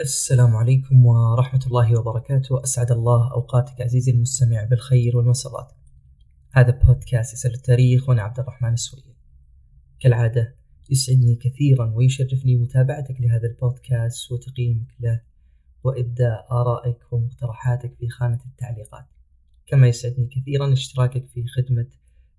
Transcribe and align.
السلام 0.00 0.56
عليكم 0.56 1.06
ورحمة 1.06 1.60
الله 1.66 2.00
وبركاته. 2.00 2.62
أسعد 2.62 2.92
الله 2.92 3.32
أوقاتك 3.32 3.80
عزيزي 3.80 4.12
المستمع 4.12 4.64
بالخير 4.64 5.16
والمسرات. 5.16 5.72
هذا 6.50 6.70
بودكاست 6.70 7.32
يسأل 7.32 7.54
التاريخ 7.54 8.08
وأنا 8.08 8.22
عبد 8.22 8.40
الرحمن 8.40 8.72
السويد. 8.72 9.04
كالعادة 10.00 10.56
يسعدني 10.90 11.34
كثيرا 11.36 11.92
ويشرفني 11.94 12.56
متابعتك 12.56 13.20
لهذا 13.20 13.46
البودكاست 13.46 14.32
وتقييمك 14.32 14.94
له 15.00 15.20
وإبداء 15.84 16.46
آرائك 16.50 17.12
ومقترحاتك 17.12 17.94
في 17.94 18.08
خانة 18.08 18.40
التعليقات. 18.46 19.06
كما 19.66 19.88
يسعدني 19.88 20.26
كثيرا 20.26 20.72
اشتراكك 20.72 21.26
في 21.28 21.44
خدمة 21.46 21.86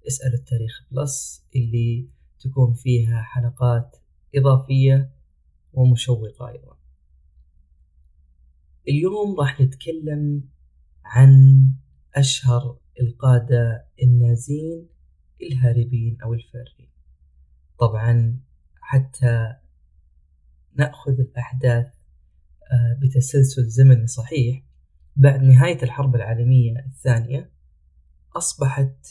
اسأل 0.07 0.33
التاريخ 0.33 0.83
بلس 0.91 1.45
اللي 1.55 2.07
تكون 2.39 2.73
فيها 2.73 3.21
حلقات 3.21 3.97
إضافية 4.35 5.11
ومشوقة 5.73 6.47
أيضا. 6.47 6.82
اليوم 8.87 9.39
راح 9.39 9.61
نتكلم 9.61 10.43
عن 11.05 11.63
أشهر 12.15 12.77
القادة 13.01 13.87
النازين 14.03 14.87
الهاربين 15.41 16.17
أو 16.23 16.33
الفارين. 16.33 16.89
طبعا 17.79 18.39
حتى 18.81 19.53
نأخذ 20.75 21.19
الأحداث 21.19 21.85
آه، 22.71 22.99
بتسلسل 23.01 23.69
زمني 23.69 24.07
صحيح 24.07 24.63
بعد 25.15 25.43
نهاية 25.43 25.83
الحرب 25.83 26.15
العالمية 26.15 26.85
الثانية. 26.85 27.51
أصبحت 28.35 29.07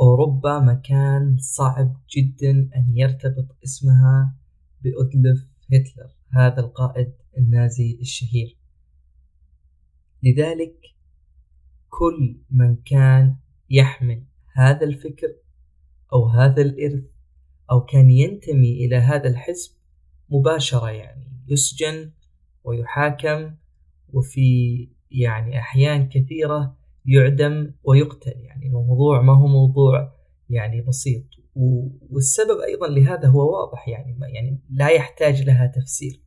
أوروبا 0.00 0.60
مكان 0.60 1.36
صعب 1.38 1.96
جدا 2.16 2.50
أن 2.50 2.92
يرتبط 2.94 3.56
اسمها 3.64 4.36
بأدلف 4.82 5.46
هتلر 5.72 6.10
هذا 6.30 6.60
القائد 6.60 7.12
النازي 7.38 7.98
الشهير. 8.00 8.63
لذلك 10.24 10.76
كل 11.88 12.36
من 12.50 12.76
كان 12.76 13.36
يحمل 13.70 14.24
هذا 14.52 14.84
الفكر 14.84 15.34
أو 16.12 16.26
هذا 16.26 16.62
الإرث 16.62 17.04
أو 17.70 17.84
كان 17.84 18.10
ينتمي 18.10 18.86
إلى 18.86 18.96
هذا 18.96 19.28
الحزب 19.28 19.70
مباشرة 20.28 20.90
يعني 20.90 21.42
يسجن 21.48 22.10
ويحاكم 22.64 23.54
وفي 24.12 24.88
يعني 25.10 25.58
أحيان 25.58 26.08
كثيرة 26.08 26.76
يعدم 27.06 27.72
ويقتل. 27.84 28.40
يعني 28.40 28.66
الموضوع 28.66 29.22
ما 29.22 29.32
هو 29.32 29.46
موضوع 29.46 30.12
يعني 30.50 30.80
بسيط. 30.80 31.24
والسبب 32.10 32.60
أيضا 32.60 32.88
لهذا 32.88 33.28
هو 33.28 33.52
واضح 33.52 33.88
يعني 33.88 34.18
يعني 34.34 34.60
لا 34.70 34.88
يحتاج 34.88 35.42
لها 35.42 35.66
تفسير. 35.66 36.23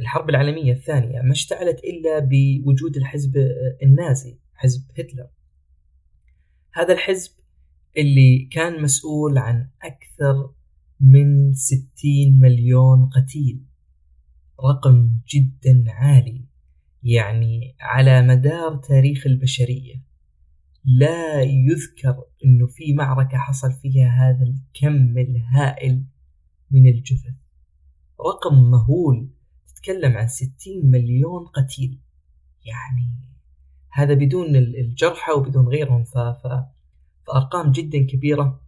الحرب 0.00 0.30
العالمية 0.30 0.72
الثانية 0.72 1.20
ما 1.20 1.32
اشتعلت 1.32 1.80
إلا 1.84 2.18
بوجود 2.18 2.96
الحزب 2.96 3.36
النازي 3.82 4.38
حزب 4.54 4.90
هتلر. 4.98 5.28
هذا 6.72 6.94
الحزب 6.94 7.30
اللي 7.96 8.48
كان 8.52 8.82
مسؤول 8.82 9.38
عن 9.38 9.68
أكثر 9.82 10.50
من 11.00 11.52
60 11.52 11.86
مليون 12.40 13.08
قتيل. 13.08 13.64
رقم 14.64 15.10
جدا 15.34 15.84
عالي 15.88 16.44
يعني 17.02 17.76
على 17.80 18.22
مدار 18.22 18.76
تاريخ 18.76 19.26
البشرية. 19.26 20.02
لا 20.84 21.42
يذكر 21.42 22.24
إنه 22.44 22.66
في 22.66 22.92
معركة 22.92 23.38
حصل 23.38 23.72
فيها 23.72 24.08
هذا 24.08 24.42
الكم 24.42 25.18
الهائل 25.18 26.04
من 26.70 26.86
الجثث. 26.86 27.34
رقم 28.20 28.70
مهول 28.70 29.28
تتكلم 29.84 30.16
عن 30.16 30.28
60 30.28 30.50
مليون 30.84 31.46
قتيل. 31.46 32.00
يعني 32.64 33.10
هذا 33.92 34.14
بدون 34.14 34.56
الجرحى 34.56 35.32
وبدون 35.32 35.68
غيرهم. 35.68 36.04
ف... 36.04 36.18
ف... 36.18 36.46
فأرقام 37.26 37.72
جدا 37.72 38.06
كبيرة 38.06 38.60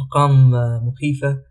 أرقام 0.00 0.50
مخيفة. 0.86 1.42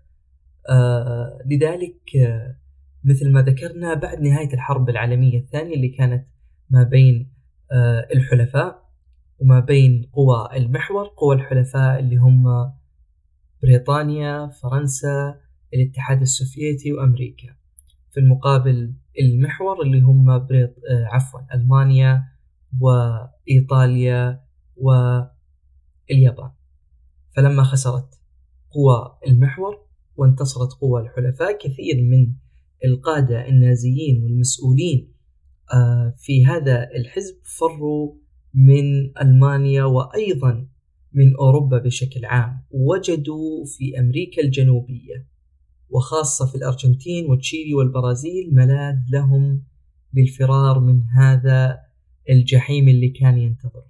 آه 0.69 1.39
لذلك 1.45 2.15
آه 2.15 2.55
مثل 3.03 3.31
ما 3.31 3.41
ذكرنا 3.41 3.93
بعد 3.93 4.19
نهاية 4.19 4.53
الحرب 4.53 4.89
العالمية 4.89 5.39
الثانية 5.39 5.75
اللي 5.75 5.89
كانت 5.89 6.27
ما 6.69 6.83
بين 6.83 7.33
آه 7.71 8.07
الحلفاء 8.15 8.89
وما 9.39 9.59
بين 9.59 10.09
قوى 10.13 10.49
المحور 10.55 11.07
قوى 11.17 11.35
الحلفاء 11.35 11.99
اللي 11.99 12.15
هم 12.15 12.43
بريطانيا 13.63 14.47
فرنسا 14.47 15.41
الاتحاد 15.73 16.21
السوفيتي 16.21 16.93
وأمريكا. 16.93 17.58
في 18.11 18.19
المقابل 18.19 18.93
المحور 19.19 19.81
اللي 19.81 20.01
هم 20.01 20.45
بريط... 20.45 20.69
آه، 20.69 21.05
عفوا 21.15 21.39
ألمانيا 21.53 22.23
وإيطاليا 22.81 24.43
واليابان. 24.75 26.51
فلما 27.35 27.63
خسرت 27.63 28.19
قوى 28.71 29.17
المحور 29.27 29.89
وانتصرت 30.17 30.73
قوى 30.73 31.01
الحلفاء 31.01 31.57
كثير 31.57 32.03
من 32.03 32.33
القادة 32.85 33.47
النازيين 33.47 34.23
والمسؤولين 34.23 35.13
آه، 35.73 36.13
في 36.17 36.45
هذا 36.45 36.89
الحزب 36.95 37.35
فروا 37.43 38.13
من 38.53 39.17
ألمانيا 39.21 39.83
وأيضا 39.83 40.67
من 41.13 41.35
أوروبا 41.35 41.77
بشكل 41.77 42.25
عام. 42.25 42.65
وجدوا 42.71 43.65
في 43.65 43.99
أمريكا 43.99 44.41
الجنوبية 44.41 45.28
وخاصة 45.89 46.45
في 46.45 46.55
الأرجنتين 46.55 47.31
وتشيلي 47.31 47.73
والبرازيل 47.73 48.55
ملاذ 48.55 48.95
لهم 49.11 49.63
للفرار 50.13 50.79
من 50.79 51.03
هذا 51.03 51.79
الجحيم 52.29 52.87
اللي 52.87 53.09
كان 53.09 53.37
ينتظرهم. 53.37 53.83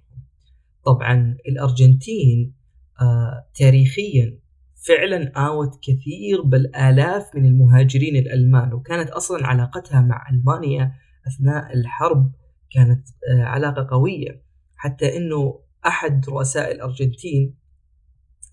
طبعا 0.84 1.36
الأرجنتين 1.48 2.54
آه 3.00 3.46
تاريخيا 3.54 4.38
فعلا 4.86 5.32
آوت 5.36 5.78
كثير 5.82 6.42
بالآلاف 6.42 7.36
من 7.36 7.46
المهاجرين 7.46 8.16
الألمان 8.16 8.72
وكانت 8.72 9.10
أصلا 9.10 9.46
علاقتها 9.46 10.00
مع 10.00 10.28
ألمانيا 10.30 10.92
أثناء 11.26 11.74
الحرب 11.74 12.32
كانت 12.70 13.08
آه 13.08 13.44
علاقة 13.44 13.86
قوية. 13.90 14.42
حتى 14.76 15.16
أنه 15.16 15.60
أحد 15.86 16.28
رؤساء 16.28 16.72
الأرجنتين 16.72 17.54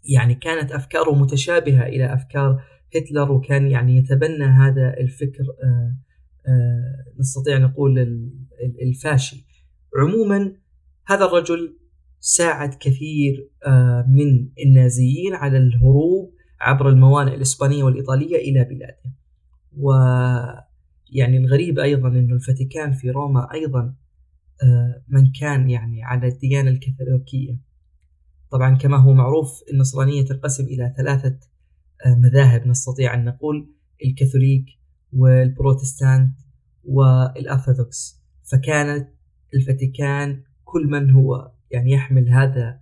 يعني 0.03 0.35
كانت 0.35 0.71
أفكاره 0.71 1.15
متشابهة 1.15 1.83
إلى 1.83 2.13
أفكار 2.13 2.63
هتلر 2.95 3.31
وكان 3.31 3.67
يعني 3.67 3.97
يتبنى 3.97 4.45
هذا 4.45 4.97
الفكر 4.99 5.43
آه، 5.63 5.97
آه، 6.47 7.19
نستطيع 7.19 7.57
نقول 7.57 7.99
الفاشي. 8.81 9.45
عموما 9.97 10.53
هذا 11.07 11.25
الرجل 11.25 11.77
ساعد 12.19 12.73
كثير 12.73 13.49
آه، 13.65 14.05
من 14.07 14.49
النازيين 14.65 15.33
على 15.33 15.57
الهروب 15.57 16.33
عبر 16.59 16.89
الموانئ 16.89 17.35
الإسبانية 17.35 17.83
والإيطالية 17.83 18.35
إلى 18.35 18.63
بلاده. 18.63 19.17
و 19.77 19.91
يعني 21.09 21.37
الغريب 21.37 21.79
أيضا 21.79 22.07
أنه 22.07 22.35
الفاتيكان 22.35 22.91
في 22.91 23.09
روما 23.09 23.53
أيضا 23.53 23.95
من 25.07 25.31
كان 25.39 25.69
يعني 25.69 26.03
على 26.03 26.27
الديانة 26.27 26.71
الكاثوليكية. 26.71 27.59
طبعا 28.51 28.75
كما 28.75 28.97
هو 28.97 29.13
معروف 29.13 29.63
النصرانية 29.73 30.25
تنقسم 30.25 30.63
إلى 30.63 30.93
ثلاثة 30.97 31.39
مذاهب 32.05 32.67
نستطيع 32.67 33.13
أن 33.13 33.25
نقول 33.25 33.69
الكاثوليك 34.05 34.65
والبروتستانت 35.13 36.37
والأرثوذكس. 36.83 38.21
فكانت 38.51 39.09
الفاتيكان 39.53 40.43
كل 40.63 40.87
من 40.87 41.09
هو 41.11 41.51
يعني 41.71 41.91
يحمل 41.91 42.29
هذا 42.29 42.79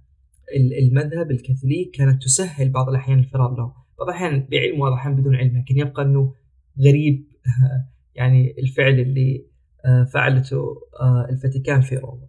المذهب 0.81 1.31
الكاثوليك 1.31 1.91
كانت 1.95 2.23
تسهل 2.23 2.69
بعض 2.69 2.89
الأحيان 2.89 3.19
الفرار 3.19 3.55
لهم. 3.55 3.73
بعض 3.99 4.09
الأحيان 4.09 4.47
بعلم 4.51 4.79
وبعض 4.79 4.91
الأحيان 4.91 5.15
بدون 5.15 5.35
علم 5.35 5.57
لكن 5.57 5.77
يبقى 5.77 6.03
أنه 6.03 6.33
غريب 6.79 7.27
يعني 8.15 8.55
الفعل 8.59 8.99
اللي 8.99 9.45
آه، 9.85 10.03
فعلته 10.03 10.81
آه، 11.01 11.27
الفاتيكان 11.29 11.81
في 11.81 11.97
روما. 11.97 12.27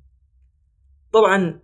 طبعا 1.13 1.61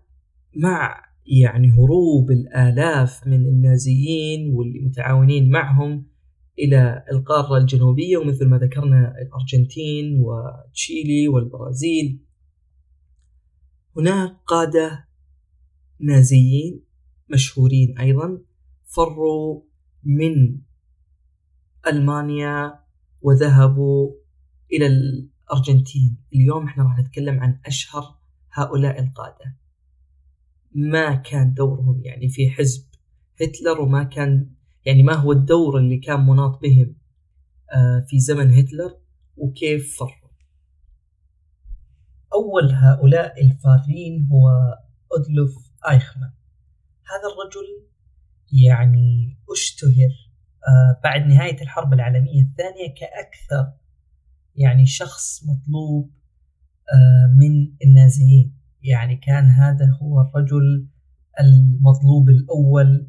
مع 0.56 1.04
يعني 1.26 1.70
هروب 1.70 2.30
الآلاف 2.30 3.26
من 3.26 3.46
النازيين 3.46 4.54
واللي 4.54 4.80
متعاونين 4.80 5.50
معهم 5.50 6.06
إلى 6.58 7.04
القارة 7.12 7.58
الجنوبية 7.58 8.16
ومثل 8.16 8.48
ما 8.48 8.58
ذكرنا 8.58 9.14
الأرجنتين 9.22 10.20
وتشيلي 10.20 11.28
والبرازيل. 11.28 12.20
هناك 13.96 14.36
قادة 14.46 15.08
نازيين 16.00 16.84
مشهورين 17.28 17.98
أيضا 17.98 18.38
فروا 18.84 19.62
من 20.04 20.58
ألمانيا 21.86 22.80
وذهبوا 23.22 24.12
إلى 24.72 24.86
الأرجنتين. 24.86 26.16
اليوم 26.34 26.64
إحنا 26.64 26.84
راح 26.84 26.98
نتكلم 26.98 27.40
عن 27.40 27.60
أشهر 27.66 28.18
هؤلاء 28.52 29.02
القادة. 29.02 29.61
ما 30.74 31.14
كان 31.14 31.54
دورهم 31.54 32.02
يعني 32.04 32.28
في 32.28 32.50
حزب 32.50 32.84
هتلر 33.40 33.80
وما 33.80 34.02
كان 34.02 34.50
يعني 34.84 35.02
ما 35.02 35.14
هو 35.14 35.32
الدور 35.32 35.78
اللي 35.78 35.98
كان 35.98 36.26
مناط 36.26 36.60
بهم 36.62 36.96
آه، 37.74 38.06
في 38.08 38.20
زمن 38.20 38.50
هتلر 38.50 38.96
وكيف 39.36 39.96
فروا 39.98 40.22
أول 42.34 42.70
هؤلاء 42.72 43.44
الفارين 43.44 44.28
هو 44.32 44.50
أدلوف 45.12 45.72
آيخمان. 45.90 46.30
هذا 47.04 47.28
الرجل 47.32 47.86
يعني 48.52 49.38
اشتهر 49.52 50.30
آه، 50.68 51.00
بعد 51.04 51.26
نهاية 51.26 51.62
الحرب 51.62 51.92
العالمية 51.92 52.42
الثانية 52.42 52.94
كأكثر 52.94 53.72
يعني 54.56 54.86
شخص 54.86 55.44
مطلوب 55.44 56.10
آه، 56.92 57.36
من 57.38 57.72
النازيين. 57.84 58.61
يعني 58.82 59.16
كان 59.16 59.44
هذا 59.44 59.96
هو 60.02 60.20
الرجل 60.20 60.86
المطلوب 61.40 62.28
الأول 62.28 63.08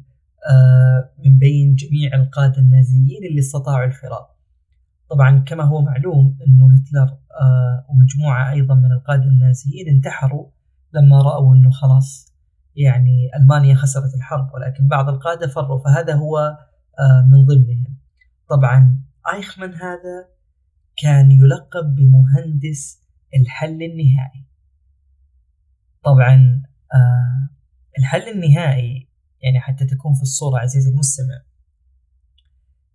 آه، 0.50 1.10
من 1.24 1.38
بين 1.38 1.74
جميع 1.74 2.14
القادة 2.14 2.58
النازيين 2.58 3.24
اللي 3.24 3.38
استطاعوا 3.38 3.84
الفرار 3.84 4.26
طبعا 5.10 5.38
كما 5.38 5.64
هو 5.64 5.82
معلوم 5.82 6.38
أنه 6.46 6.74
هتلر 6.74 7.18
ومجموعة 7.88 8.50
أيضا 8.50 8.74
من 8.74 8.92
القادة 8.92 9.24
النازيين 9.24 9.88
انتحروا 9.88 10.46
لما 10.92 11.22
رأوا 11.22 11.54
أنه 11.54 11.70
خلاص 11.70 12.34
يعني 12.76 13.30
ألمانيا 13.36 13.74
خسرت 13.74 14.14
الحرب 14.14 14.54
ولكن 14.54 14.88
بعض 14.88 15.08
القادة 15.08 15.46
فروا 15.46 15.78
فهذا 15.78 16.14
هو 16.14 16.38
آه، 16.98 17.28
من 17.30 17.46
ضمنهم. 17.46 17.98
طبعا 18.50 19.00
آيخمان 19.34 19.74
هذا 19.74 20.28
كان 20.96 21.30
يلقب 21.30 21.94
بمهندس 21.94 23.02
الحل 23.40 23.82
النهائي. 23.82 24.44
طبعا 26.04 26.62
آه، 26.94 27.48
الحل 27.98 28.28
النهائي 28.28 29.08
يعني 29.42 29.60
حتى 29.60 29.86
تكون 29.86 30.14
في 30.14 30.22
الصورة 30.22 30.58
عزيزي 30.58 30.90
المستمع 30.90 31.42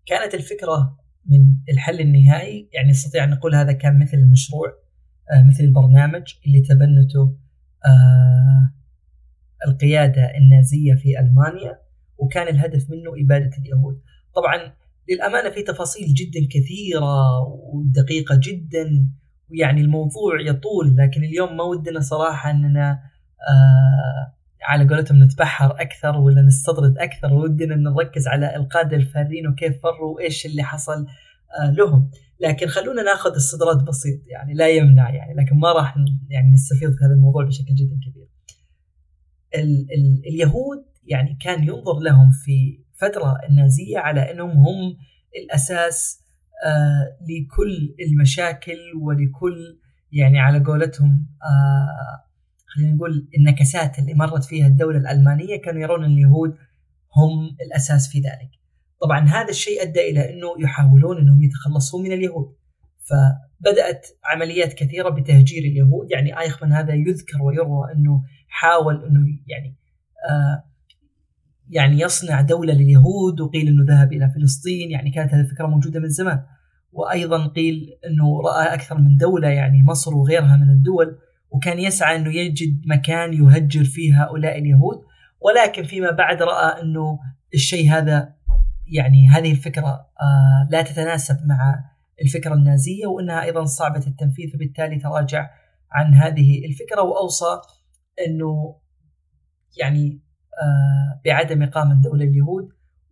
كانت 0.06 0.34
الفكرة 0.34 0.98
من 1.26 1.56
الحل 1.70 2.00
النهائي 2.00 2.70
يعني 2.74 2.90
نستطيع 2.90 3.24
أن 3.24 3.30
نقول 3.30 3.56
هذا 3.56 3.72
كان 3.72 4.00
مثل 4.00 4.18
المشروع 4.18 4.68
آه، 5.32 5.44
مثل 5.44 5.64
البرنامج 5.64 6.34
اللي 6.48 6.62
تبنته 6.62 7.38
القيادة 9.68 10.38
النازية 10.38 10.94
في 10.94 11.20
ألمانيا 11.20 11.80
وكان 12.18 12.48
الهدف 12.48 12.90
منه 12.90 13.12
إبادة 13.24 13.58
اليهود. 13.58 14.02
طبعا 14.36 14.74
للأمانة 15.10 15.50
في 15.50 15.64
تفاصيل 15.64 16.14
جدا 16.14 16.48
كثيرة 16.52 17.40
ودقيقة 17.74 18.40
جدا 18.44 19.10
ويعني 19.52 19.82
الموضوع 19.82 20.42
يطول 20.42 20.98
لكن 20.98 21.24
اليوم 21.24 21.58
ما 21.58 21.64
ودنا 21.64 22.00
صراحة 22.00 22.52
أننا 22.52 22.92
آه 23.50 24.34
على 24.62 24.88
قولتهم 24.88 25.24
نتبحر 25.24 25.82
أكثر 25.82 26.18
ولا 26.18 26.42
نستطرد 26.42 26.98
أكثر 26.98 27.34
ودنا 27.34 27.76
أن 27.76 27.84
نركز 27.84 28.28
على 28.28 28.56
القادة 28.56 28.98
الفارين 28.98 29.48
وكيف 29.48 29.82
فروا 29.84 30.16
وإيش 30.16 30.46
اللي 30.46 30.64
حصل 30.64 31.08
آه 31.62 31.72
لهم. 31.72 32.12
لكن 32.40 32.68
خلونا 32.68 33.02
ناخذ 33.02 33.36
استطراد 33.36 33.86
بسيط 33.86 34.20
يعني 34.28 34.54
لا 34.54 34.70
يمنع 34.70 35.10
يعني 35.10 35.34
لكن 35.34 35.56
ما 35.56 35.72
راح 35.72 35.98
يعني 36.30 36.52
نستفيض 36.52 36.92
في 36.92 37.06
هذا 37.06 37.14
الموضوع 37.14 37.46
بشكل 37.46 37.76
جدا 37.76 38.00
كبير. 38.10 38.28
ال 39.56 39.88
ال 39.92 40.22
اليهود 40.28 40.86
يعني 41.04 41.38
كان 41.42 41.64
ينظر 41.64 42.00
لهم 42.00 42.32
في 42.32 42.80
فترة 43.02 43.38
النازية 43.50 44.00
على 44.00 44.32
أنهم 44.32 44.52
هم 44.52 44.98
الأساس 45.44 46.24
آه 46.66 47.18
لكل 47.22 47.96
المشاكل 48.08 48.78
ولكل 49.02 49.80
يعني 50.12 50.40
على 50.40 50.60
قولتهم 50.64 51.28
آه 51.44 52.30
خلينا 52.70 52.94
نقول 52.94 53.28
النكسات 53.38 54.00
اللي 54.00 54.14
مرت 54.14 54.44
فيها 54.44 54.68
الدولة 54.68 54.98
الألمانية 54.98 55.62
كانوا 55.62 55.82
يرون 55.82 56.06
اليهود 56.06 56.56
هم 57.16 57.56
الأساس 57.66 58.10
في 58.10 58.20
ذلك. 58.20 58.50
طبعا 59.02 59.20
هذا 59.28 59.50
الشيء 59.50 59.82
أدى 59.82 60.10
إلى 60.10 60.34
أنه 60.34 60.48
يحاولون 60.60 61.18
أنهم 61.18 61.44
يتخلصون 61.44 62.04
من 62.04 62.12
اليهود. 62.12 62.56
فبدأت 63.00 64.08
عمليات 64.26 64.74
كثيرة 64.74 65.10
بتهجير 65.10 65.64
اليهود. 65.64 66.12
يعني 66.12 66.40
آيخمان 66.40 66.74
هذا 66.74 66.94
يذكر 66.94 67.42
ويروى 67.42 67.92
أنه 67.92 68.24
حاول 68.48 69.06
أنه 69.06 69.28
يعني 69.48 69.76
آه 70.30 70.64
يعني 71.70 72.00
يصنع 72.00 72.42
دولة 72.42 72.74
لليهود 72.74 73.42
وقيل 73.42 73.68
أنه 73.68 73.86
ذهب 73.88 74.14
إلى 74.14 74.32
فلسطين 74.36 74.92
يعني 74.92 75.12
كانت 75.12 75.34
هذه 75.34 75.42
الفكرة 75.42 75.68
موجودة 75.68 76.00
من 76.00 76.10
زمان. 76.10 76.44
وأيضا 76.92 77.48
قيل 77.48 77.90
أنه 78.06 78.42
رأى 78.42 78.74
أكثر 78.74 78.98
من 78.98 79.18
دولة 79.18 79.48
يعني 79.48 79.84
مصر 79.84 80.16
وغيرها 80.16 80.58
من 80.58 80.70
الدول 80.70 81.18
وكان 81.52 81.80
يسعى 81.80 82.16
أنه 82.16 82.36
يجد 82.36 82.82
مكان 82.86 83.34
يهجر 83.34 83.84
فيه 83.84 84.24
هؤلاء 84.24 84.58
اليهود. 84.58 85.02
ولكن 85.42 85.84
فيما 85.84 86.12
بعد 86.12 86.42
رأى 86.42 86.82
أنه 86.82 87.20
الشيء 87.54 87.92
هذا 87.92 88.34
يعني 88.88 89.28
هذه 89.28 89.52
الفكرة 89.52 89.88
آه 90.22 90.68
لا 90.72 90.82
تتناسب 90.82 91.38
مع 91.46 91.86
الفكرة 92.22 92.54
النازية 92.54 93.08
وأنها 93.08 93.44
أيضا 93.44 93.66
صعبة 93.66 94.08
التنفيذ 94.08 94.50
فبالتالي 94.54 95.00
تراجع 95.00 95.50
عن 95.92 96.14
هذه 96.14 96.66
الفكرة 96.66 97.02
وأوصى 97.02 97.62
أنه 98.28 98.76
يعني 99.78 100.22
بعدم 101.26 101.64
إقامة 101.64 102.02
دولة 102.02 102.26
اليهود. 102.26 102.70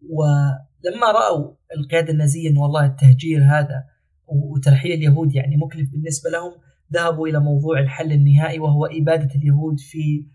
ولما 0.09 1.11
رأوا 1.11 1.53
القيادة 1.77 2.13
النازية 2.13 2.49
أن 2.49 2.57
والله 2.57 2.85
التهجير 2.85 3.43
هذا 3.43 3.83
وترحيل 4.27 4.91
اليهود 4.91 5.35
يعني 5.35 5.57
مكلف 5.57 5.91
بالنسبة 5.91 6.29
لهم 6.29 6.51
ذهبوا 6.93 7.27
إلى 7.27 7.39
موضوع 7.39 7.79
الحل 7.79 8.11
النهائي 8.11 8.59
وهو 8.59 8.85
إبادة 8.85 9.35
اليهود 9.35 9.79
في 9.79 10.25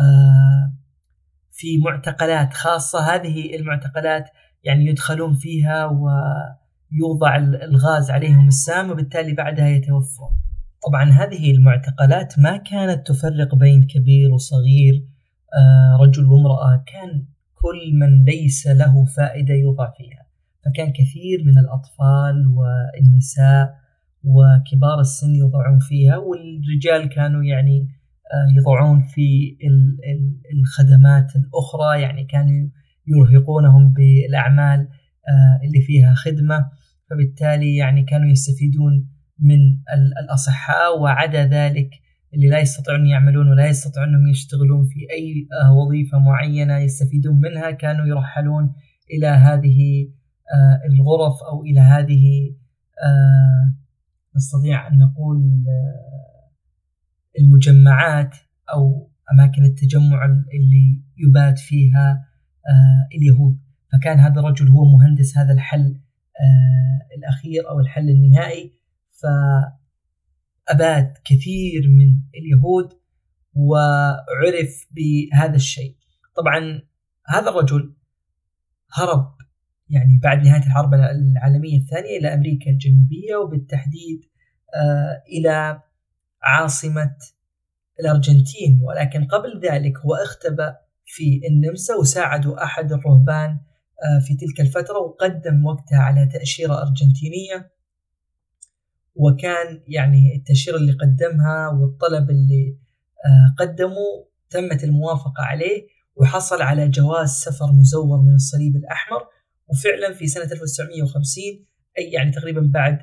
آه، 0.00 0.74
في 1.50 1.78
معتقلات 1.78 2.54
خاصة. 2.54 3.14
هذه 3.14 3.56
المعتقلات 3.56 4.30
يعني 4.64 4.86
يدخلون 4.86 5.34
فيها 5.34 5.86
ويوضع 5.86 7.36
الغاز 7.36 8.10
عليهم 8.10 8.48
السام 8.48 8.90
وبالتالي 8.90 9.32
بعدها 9.32 9.68
يتوفون. 9.68 10.30
طبعا 10.86 11.04
هذه 11.04 11.50
المعتقلات 11.50 12.38
ما 12.38 12.56
كانت 12.56 13.06
تفرق 13.06 13.54
بين 13.54 13.86
كبير 13.86 14.32
وصغير. 14.32 14.94
آه، 14.94 15.09
رجل 16.00 16.26
وامرأة 16.26 16.84
كان 16.86 17.24
كل 17.54 17.92
من 17.94 18.24
ليس 18.24 18.66
له 18.66 19.04
فائدة 19.04 19.54
يوضع 19.54 19.90
فيها. 19.90 20.26
فكان 20.64 20.92
كثير 20.92 21.44
من 21.44 21.58
الأطفال 21.58 22.46
والنساء 22.46 23.74
وكبار 24.24 25.00
السن 25.00 25.34
يوضعون 25.34 25.78
فيها 25.78 26.16
والرجال 26.16 27.08
كانوا 27.08 27.44
يعني 27.44 27.88
آه، 28.32 28.58
يضعون 28.58 29.02
في 29.02 29.56
الخدمات 30.54 31.36
الأخرى 31.36 32.02
يعني 32.02 32.24
كانوا 32.24 32.68
يرهقونهم 33.06 33.92
بالأعمال 33.92 34.88
آه، 35.28 35.66
اللي 35.66 35.80
فيها 35.80 36.14
خدمة. 36.14 36.70
فبالتالي 37.10 37.76
يعني 37.76 38.04
كانوا 38.04 38.28
يستفيدون 38.28 39.08
من 39.38 39.58
الأصحاء 40.22 41.00
وعدا 41.00 41.46
ذلك 41.46 41.90
اللي 42.34 42.48
لا 42.48 42.58
يستطيعون 42.58 43.06
يعملون 43.06 43.48
ولا 43.48 43.66
يستطيعون 43.66 44.08
أنهم 44.08 44.28
يشتغلون 44.28 44.84
في 44.84 45.00
أي 45.10 45.48
آه، 45.62 45.72
وظيفة 45.72 46.18
معينة 46.18 46.78
يستفيدون 46.78 47.40
منها 47.40 47.70
كانوا 47.70 48.06
يرحلون 48.06 48.72
إلى 49.10 49.26
هذه 49.26 50.08
آه، 50.54 50.80
الغرف 50.86 51.42
أو 51.42 51.62
إلى 51.62 51.80
هذه 51.80 52.54
آه، 53.04 53.74
نستطيع 54.36 54.88
أن 54.88 54.98
نقول 54.98 55.64
المجمعات 57.38 58.36
أو 58.72 59.10
أماكن 59.32 59.64
التجمع 59.64 60.24
اللي 60.24 61.02
يبات 61.18 61.58
فيها 61.58 62.26
اليهود. 63.14 63.58
فكان 63.92 64.18
هذا 64.18 64.40
الرجل 64.40 64.68
هو 64.68 64.84
مهندس 64.84 65.38
هذا 65.38 65.52
الحل 65.52 66.00
الأخير 67.16 67.68
أو 67.70 67.80
الحل 67.80 68.10
النهائي. 68.10 68.74
ف 69.10 69.26
أباد 70.70 71.14
كثير 71.24 71.88
من 71.88 72.20
اليهود 72.34 72.92
وعرف 73.54 74.86
بهذا 74.90 75.56
الشيء. 75.56 75.96
طبعا 76.36 76.82
هذا 77.26 77.50
الرجل 77.50 77.94
هرب 78.92 79.34
يعني 79.88 80.20
بعد 80.22 80.46
نهاية 80.46 80.62
الحرب 80.62 80.94
العالمية 80.94 81.78
الثانية 81.78 82.18
إلى 82.18 82.34
أمريكا 82.34 82.70
الجنوبية 82.70 83.36
وبالتحديد 83.36 84.20
آه 84.74 85.22
إلى 85.28 85.82
عاصمة 86.42 87.16
الأرجنتين. 88.00 88.80
ولكن 88.82 89.24
قبل 89.24 89.60
ذلك 89.70 89.98
هو 89.98 90.14
اختبأ 90.14 90.76
في 91.04 91.40
النمسا 91.50 91.94
وساعدوا 91.94 92.64
أحد 92.64 92.92
الرهبان 92.92 93.50
آه 93.50 94.18
في 94.26 94.34
تلك 94.36 94.60
الفترة 94.60 94.98
وقدم 94.98 95.66
وقتها 95.66 95.98
على 95.98 96.26
تأشيرة 96.26 96.82
أرجنتينية. 96.82 97.70
وكان 99.14 99.82
يعني 99.86 100.36
التأشيرة 100.36 100.76
اللي 100.76 100.92
قدمها 100.92 101.68
والطلب 101.68 102.30
اللي 102.30 102.76
آه، 103.26 103.64
قدمه 103.64 104.26
تمت 104.50 104.84
الموافقة 104.84 105.42
عليه 105.42 105.86
وحصل 106.16 106.62
على 106.62 106.88
جواز 106.88 107.28
سفر 107.28 107.72
مزور 107.72 108.22
من 108.22 108.34
الصليب 108.34 108.76
الأحمر. 108.76 109.20
وفعلا 109.68 110.14
في 110.14 110.26
سنة 110.26 110.44
1950 110.44 111.44
أي 111.98 112.12
يعني 112.12 112.30
تقريبا 112.30 112.70
بعد 112.74 112.98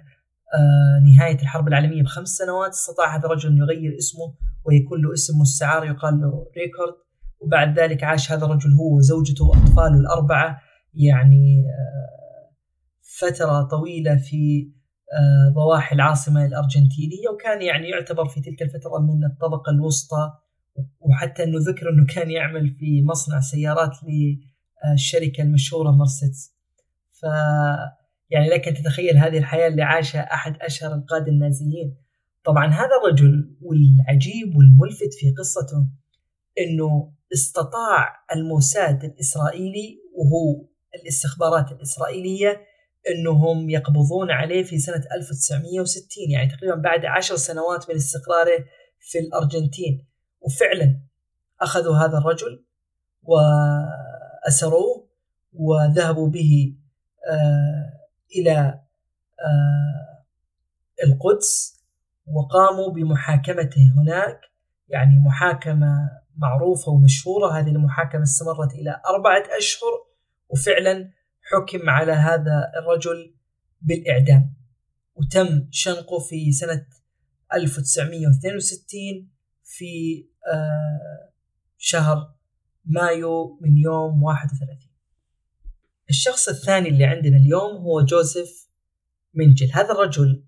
آه، 0.54 1.00
نهاية 1.14 1.42
الحرب 1.42 1.68
العالمية 1.68 2.04
بخمس 2.04 2.30
سنوات 2.30 2.72
استطاع 2.72 3.18
هذا 3.18 3.26
الرجل 3.26 3.50
أن 3.50 3.58
يغير 3.58 3.98
اسمه 3.98 4.36
ويكون 4.66 5.02
له 5.02 5.14
اسم 5.14 5.40
مستعار 5.40 5.86
يقال 5.86 6.14
له 6.14 6.48
ريكورد. 6.58 6.94
وبعد 7.40 7.80
ذلك 7.80 8.04
عاش 8.04 8.32
هذا 8.32 8.46
الرجل 8.46 8.74
هو 8.74 8.98
وزوجته 8.98 9.46
وأطفاله 9.46 10.00
الأربعة. 10.00 10.62
يعني 10.94 11.66
آه، 11.70 12.08
فترة 13.20 13.62
طويلة 13.62 14.16
في 14.16 14.72
ضواحي 15.54 15.96
العاصمة 15.96 16.46
الأرجنتينية 16.46 17.30
وكان 17.34 17.62
يعني 17.62 17.90
يعتبر 17.90 18.28
في 18.28 18.42
تلك 18.42 18.62
الفترة 18.62 19.00
من 19.00 19.26
الطبقة 19.26 19.70
الوسطى 19.70 20.34
وحتى 21.00 21.44
أنه 21.44 21.58
ذكر 21.60 21.90
أنه 21.90 22.06
كان 22.06 22.32
يعمل 22.32 22.70
في 22.70 23.04
مصنع 23.04 23.40
سيارات 23.40 23.98
للشركة 24.04 25.42
المشهورة 25.42 25.92
مرسيدس. 25.92 26.54
ف 27.12 27.24
يعني 28.30 28.50
لك 28.50 28.68
أن 28.68 28.74
تتخيل 28.74 29.18
هذه 29.18 29.38
الحياة 29.38 29.68
اللي 29.68 29.84
عاشها 29.84 30.34
أحد 30.34 30.58
أشهر 30.62 30.94
القادة 30.94 31.28
النازيين. 31.28 31.96
طبعا 32.44 32.68
هذا 32.68 32.90
الرجل 33.04 33.56
والعجيب 33.62 34.58
والملفت 34.58 35.14
في 35.20 35.32
قصته 35.38 35.88
أنه 36.60 37.12
استطاع 37.34 38.26
الموساد 38.36 39.04
الإسرائيلي 39.04 40.00
وهو 40.16 40.66
الاستخبارات 40.96 41.72
الإسرائيلية 41.72 42.62
أنهم 43.16 43.70
يقبضون 43.70 44.32
عليه 44.32 44.64
في 44.64 44.80
سنة 44.80 45.04
1960 45.16 46.32
يعني 46.32 46.50
تقريبا 46.50 46.76
بعد 46.76 47.06
عشر 47.06 47.36
سنوات 47.36 47.90
من 47.90 47.96
استقراره 47.96 48.66
في 49.00 49.20
الأرجنتين. 49.20 50.06
وفعلا 50.42 51.00
أخذوا 51.62 51.96
هذا 51.98 52.18
الرجل 52.18 52.66
وأسروه 53.24 55.08
وذهبوا 55.54 56.30
به 56.30 56.76
آه، 57.30 57.94
إلى 58.36 58.80
آه، 59.40 60.24
القدس 61.04 61.78
وقاموا 62.28 62.92
بمحاكمته 62.92 63.94
هناك. 63.98 64.42
يعني 64.90 65.20
محاكمة 65.20 66.10
معروفة 66.38 66.92
ومشهورة 66.92 67.60
هذه 67.60 67.70
المحاكمة 67.70 68.24
استمرت 68.24 68.74
إلى 68.74 69.02
أربعة 69.10 69.44
أشهر 69.58 69.92
وفعلا 70.50 71.12
حكم 71.52 71.90
على 71.90 72.12
هذا 72.12 72.72
الرجل 72.78 73.34
بالإعدام. 73.82 74.54
وتم 75.16 75.68
شنقه 75.72 76.20
في 76.20 76.52
سنة 76.52 76.86
1962 77.54 79.30
في 79.64 80.26
آه، 80.54 81.32
شهر 81.78 82.34
مايو 82.86 83.60
من 83.62 83.78
يوم 83.78 84.24
31 84.24 84.88
الشخص 86.10 86.50
الثاني 86.50 86.90
اللي 86.90 87.06
عندنا 87.06 87.38
اليوم 87.38 87.76
هو 87.76 88.02
جوزيف 88.02 88.70
منجل. 89.34 89.72
هذا 89.74 89.92
الرجل 89.92 90.44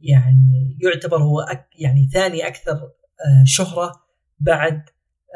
يعني 0.00 0.78
يعتبر 0.80 1.22
هو 1.22 1.40
أك 1.40 1.68
يعني 1.78 2.08
ثاني 2.12 2.46
أكثر 2.46 2.72
آه، 2.72 3.44
شهرة 3.44 3.92
بعد 4.40 4.82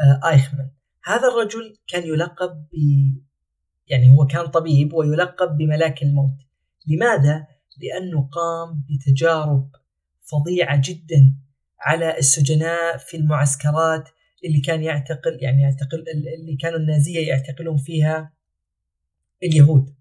آه، 0.00 0.28
آيخمان. 0.28 0.70
هذا 1.04 1.28
الرجل 1.28 1.76
كان 1.88 2.02
يلقب 2.06 2.66
يعني 3.92 4.10
هو 4.10 4.26
كان 4.26 4.46
طبيب 4.46 4.92
ويلقب 4.92 5.56
بملاك 5.56 6.02
الموت 6.02 6.36
لماذا؟ 6.86 7.46
لأنه 7.78 8.28
قام 8.32 8.84
بتجارب 8.90 9.70
فظيعة 10.20 10.80
جدا 10.84 11.34
على 11.80 12.18
السجناء 12.18 12.96
في 12.96 13.16
المعسكرات 13.16 14.08
اللي 14.44 14.60
كان 14.60 14.82
يعتقل 14.82 15.38
يعني 15.40 15.62
يعتقل 15.62 16.04
اللي 16.38 16.56
كانوا 16.56 16.78
النازية 16.78 17.28
يعتقلون 17.28 17.76
فيها 17.76 18.32
اليهود 19.42 19.94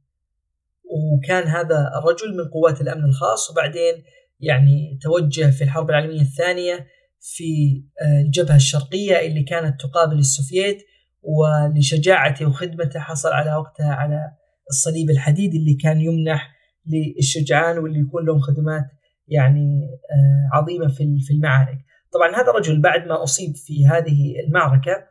وكان 0.84 1.48
هذا 1.48 1.92
الرجل 1.98 2.38
من 2.38 2.50
قوات 2.50 2.82
الأمن 2.82 3.06
الخاص 3.06 3.52
وبعدين 3.52 4.04
يعني 4.40 5.00
توجه 5.02 5.52
في 5.52 5.64
الحرب 5.64 5.90
العالمية 5.90 6.22
الثانية 6.22 6.88
في 7.20 7.84
آه، 8.02 8.22
الجبهة 8.22 8.56
الشرقية 8.56 9.28
اللي 9.28 9.44
كانت 9.44 9.82
تقابل 9.82 10.20
السوفييت 10.20 10.86
ولشجاعته 11.22 12.46
وخدمته 12.46 13.00
حصل 13.00 13.30
على 13.30 13.56
وقتها 13.56 13.94
على 13.94 14.32
الصليب 14.70 15.10
الحديدي 15.10 15.58
اللي 15.58 15.74
كان 15.74 16.02
يمنح 16.02 16.52
للشجعان 16.88 17.78
واللي 17.78 18.00
يكون 18.00 18.26
لهم 18.26 18.40
خدمات 18.40 18.86
يعني 19.28 19.90
آه، 20.12 20.58
عظيمة 20.58 20.88
في 20.88 21.20
في 21.28 21.34
المعارك. 21.34 21.78
طبعا 22.14 22.36
هذا 22.36 22.50
الرجل 22.50 22.82
بعد 22.82 23.08
ما 23.08 23.24
أصيب 23.24 23.56
في 23.56 23.88
هذه 23.88 24.40
المعركة 24.48 25.08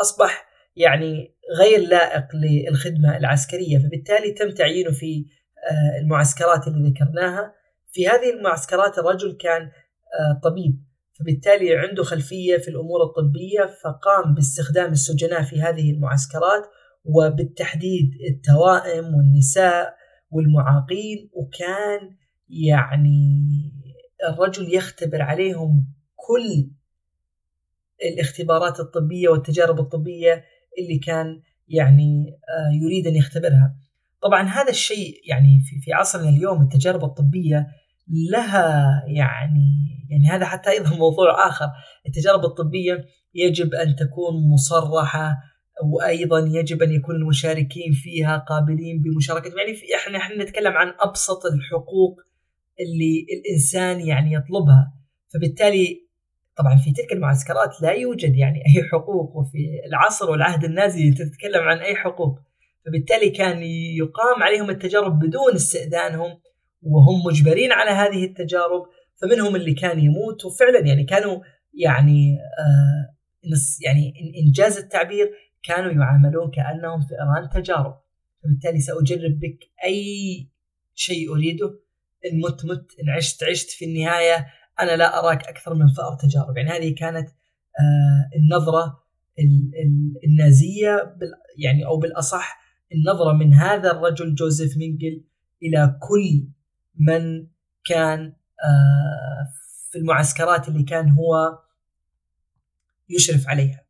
أصبح 0.00 0.46
يعني 0.76 1.34
غير 1.58 1.88
لائق 1.88 2.26
للخدمة 2.34 3.16
العسكرية 3.16 3.78
فبالتالي 3.78 4.32
تم 4.32 4.50
تعيينه 4.50 4.92
في 4.92 5.26
آه، 5.70 6.00
المعسكرات 6.00 6.68
اللي 6.68 6.90
ذكرناها. 6.90 7.54
في 7.92 8.08
هذه 8.08 8.30
المعسكرات 8.30 8.98
الرجل 8.98 9.36
كان 9.40 9.62
آه، 9.62 10.40
طبيب 10.42 10.91
فبالتالي 11.22 11.76
عنده 11.76 12.02
خلفية 12.04 12.56
في 12.56 12.68
الأمور 12.68 13.02
الطبية 13.02 13.70
فقام 13.84 14.34
باستخدام 14.34 14.92
السجناء 14.92 15.42
في 15.42 15.62
هذه 15.62 15.90
المعسكرات 15.90 16.62
وبالتحديد 17.04 18.10
التوائم 18.30 19.14
والنساء 19.14 19.94
والمعاقين 20.30 21.30
وكان 21.32 22.16
يعني 22.48 23.42
الرجل 24.28 24.74
يختبر 24.74 25.22
عليهم 25.22 25.86
كل 26.16 26.70
الاختبارات 28.12 28.80
الطبية 28.80 29.28
والتجارب 29.28 29.80
الطبية 29.80 30.44
اللي 30.78 30.98
كان 30.98 31.42
يعني 31.68 32.38
آه، 32.48 32.84
يريد 32.84 33.06
أن 33.06 33.16
يختبرها. 33.16 33.76
طبعا 34.22 34.42
هذا 34.42 34.70
الشيء 34.70 35.20
يعني 35.24 35.60
في 35.64 35.80
في 35.80 35.92
عصرنا 35.92 36.28
اليوم 36.28 36.62
التجارب 36.62 37.04
الطبية 37.04 37.66
لها 38.08 39.02
يعني 39.06 39.92
يعني 40.10 40.28
هذا 40.28 40.46
حتى 40.46 40.70
أيضا 40.70 40.96
موضوع 41.06 41.48
آخر، 41.48 41.66
التجارب 42.06 42.44
الطبية 42.44 43.04
يجب 43.34 43.74
أن 43.74 43.96
تكون 43.96 44.34
مصرحة 44.54 45.36
وأيضا 45.84 46.38
يجب 46.38 46.82
أن 46.82 46.92
يكون 46.92 47.16
المشاركين 47.16 47.92
فيها 47.92 48.36
قابلين 48.36 49.02
بمشاركه 49.02 49.54
يعني 49.58 49.74
في 49.74 49.86
إحنا 49.94 50.18
إحنا 50.18 50.44
نتكلم 50.44 50.72
عن 50.72 50.94
أبسط 51.00 51.46
الحقوق 51.46 52.20
اللي 52.80 53.26
الإنسان 53.38 54.00
يعني 54.00 54.34
يطلبها. 54.34 54.92
فبالتالي 55.34 56.08
طبعا 56.56 56.76
في 56.76 56.92
تلك 56.92 57.12
المعسكرات 57.12 57.82
لا 57.82 57.92
يوجد 57.92 58.36
يعني 58.36 58.58
أي 58.58 58.88
حقوق 58.92 59.36
وفي 59.36 59.58
العصر 59.86 60.30
والعهد 60.30 60.64
النازي 60.64 61.10
تتكلم 61.10 61.62
عن 61.62 61.78
أي 61.78 61.94
حقوق. 61.94 62.38
فبالتالي 62.86 63.30
كان 63.30 63.62
يقام 63.96 64.42
عليهم 64.42 64.70
التجارب 64.70 65.18
بدون 65.18 65.54
استئذانهم. 65.54 66.40
وهم 66.82 67.26
مجبرين 67.26 67.72
على 67.72 67.90
هذه 67.90 68.24
التجارب 68.24 68.86
فمنهم 69.22 69.56
اللي 69.56 69.74
كان 69.74 69.98
يموت 69.98 70.44
وفعلا 70.44 70.78
يعني 70.86 71.04
كانوا 71.04 71.40
يعني 71.74 72.38
آه 72.58 73.14
يعني 73.84 74.12
إنجاز 74.46 74.78
التعبير 74.78 75.30
كانوا 75.62 75.92
يعاملون 75.92 76.50
كأنهم 76.50 77.00
فئران 77.00 77.62
تجارب. 77.62 77.94
فبالتالي 78.42 78.80
سأجرب 78.80 79.40
بك 79.40 79.70
أي 79.84 80.48
شيء 80.94 81.32
أريده. 81.34 81.80
إن 82.32 82.40
مت 82.40 82.64
مت 82.64 82.92
إن 83.02 83.10
عشت 83.10 83.44
عشت 83.44 83.70
في 83.70 83.84
النهاية 83.84 84.46
أنا 84.80 84.96
لا 84.96 85.18
أراك 85.18 85.48
أكثر 85.48 85.74
من 85.74 85.86
فأر 85.88 86.14
تجارب. 86.14 86.56
يعني 86.56 86.70
هذه 86.70 86.94
كانت 86.94 87.28
آه 87.80 88.36
النظرة 88.36 89.02
النازية 90.24 91.16
يعني 91.58 91.86
أو 91.86 91.96
بالأصح 91.96 92.62
النظرة 92.94 93.32
من 93.32 93.54
هذا 93.54 93.90
الرجل 93.90 94.34
جوزيف 94.34 94.76
مينجل 94.76 95.24
إلى 95.62 95.98
كل 96.00 96.48
من 96.94 97.46
كان 97.84 98.36
آه 98.64 99.52
في 99.90 99.98
المعسكرات 99.98 100.68
اللي 100.68 100.82
كان 100.82 101.10
هو 101.10 101.58
يشرف 103.08 103.48
عليها. 103.48 103.84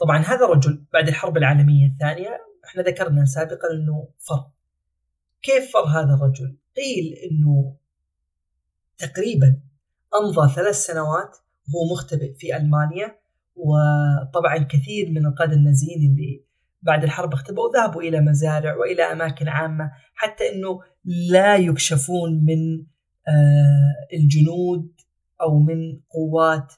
طبعا 0.00 0.18
هذا 0.18 0.44
الرجل 0.44 0.84
بعد 0.92 1.08
الحرب 1.08 1.36
العالمية 1.36 1.86
الثانية 1.86 2.40
إحنا 2.64 2.82
ذكرنا 2.82 3.24
سابقا 3.24 3.70
إنه 3.72 4.08
فر. 4.18 4.50
كيف 5.42 5.72
فر 5.72 5.84
هذا 5.84 6.14
الرجل؟ 6.14 6.56
قيل 6.76 7.12
إنه 7.30 7.76
تقريبا 8.98 9.60
أمضى 10.14 10.54
ثلاث 10.54 10.76
سنوات 10.76 11.36
وهو 11.68 11.94
مختبئ 11.94 12.34
في 12.34 12.56
ألمانيا 12.56 13.18
وطبعا 13.56 14.58
كثير 14.58 15.10
من 15.10 15.26
القادة 15.26 15.52
النازيين 15.52 16.10
اللي 16.10 16.44
بعد 16.82 17.04
الحرب 17.04 17.32
اختبأوا 17.32 17.72
ذهبوا 17.76 18.02
إلى 18.02 18.20
مزارع 18.20 18.76
وإلى 18.76 19.02
أماكن 19.02 19.48
عامة 19.48 19.90
حتى 20.14 20.44
إنه 20.54 20.80
لا 21.04 21.56
يكشفون 21.56 22.44
من 22.44 22.84
آه، 23.28 24.16
الجنود 24.16 24.92
أو 25.40 25.58
من 25.58 26.00
قوات 26.10 26.72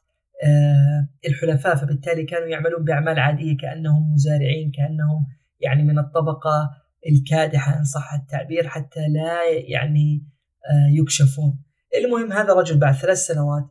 آه، 0.45 1.09
الحلفاء 1.29 1.77
فبالتالي 1.77 2.25
كانوا 2.25 2.47
يعملون 2.47 2.85
بأعمال 2.85 3.19
عادية 3.19 3.57
كأنهم 3.57 4.13
مزارعين 4.13 4.71
كأنهم 4.71 5.27
يعني 5.61 5.83
من 5.83 5.99
الطبقة 5.99 6.71
الكادحة 7.09 7.79
إن 7.79 7.85
صح 7.85 8.15
التعبير 8.15 8.69
حتى 8.69 9.01
لا 9.09 9.43
يعني 9.69 10.27
آه، 10.71 11.01
يكشفون. 11.01 11.59
المهم 11.99 12.33
هذا 12.33 12.53
الرجل 12.53 12.79
بعد 12.79 12.95
ثلاث 12.95 13.19
سنوات 13.19 13.65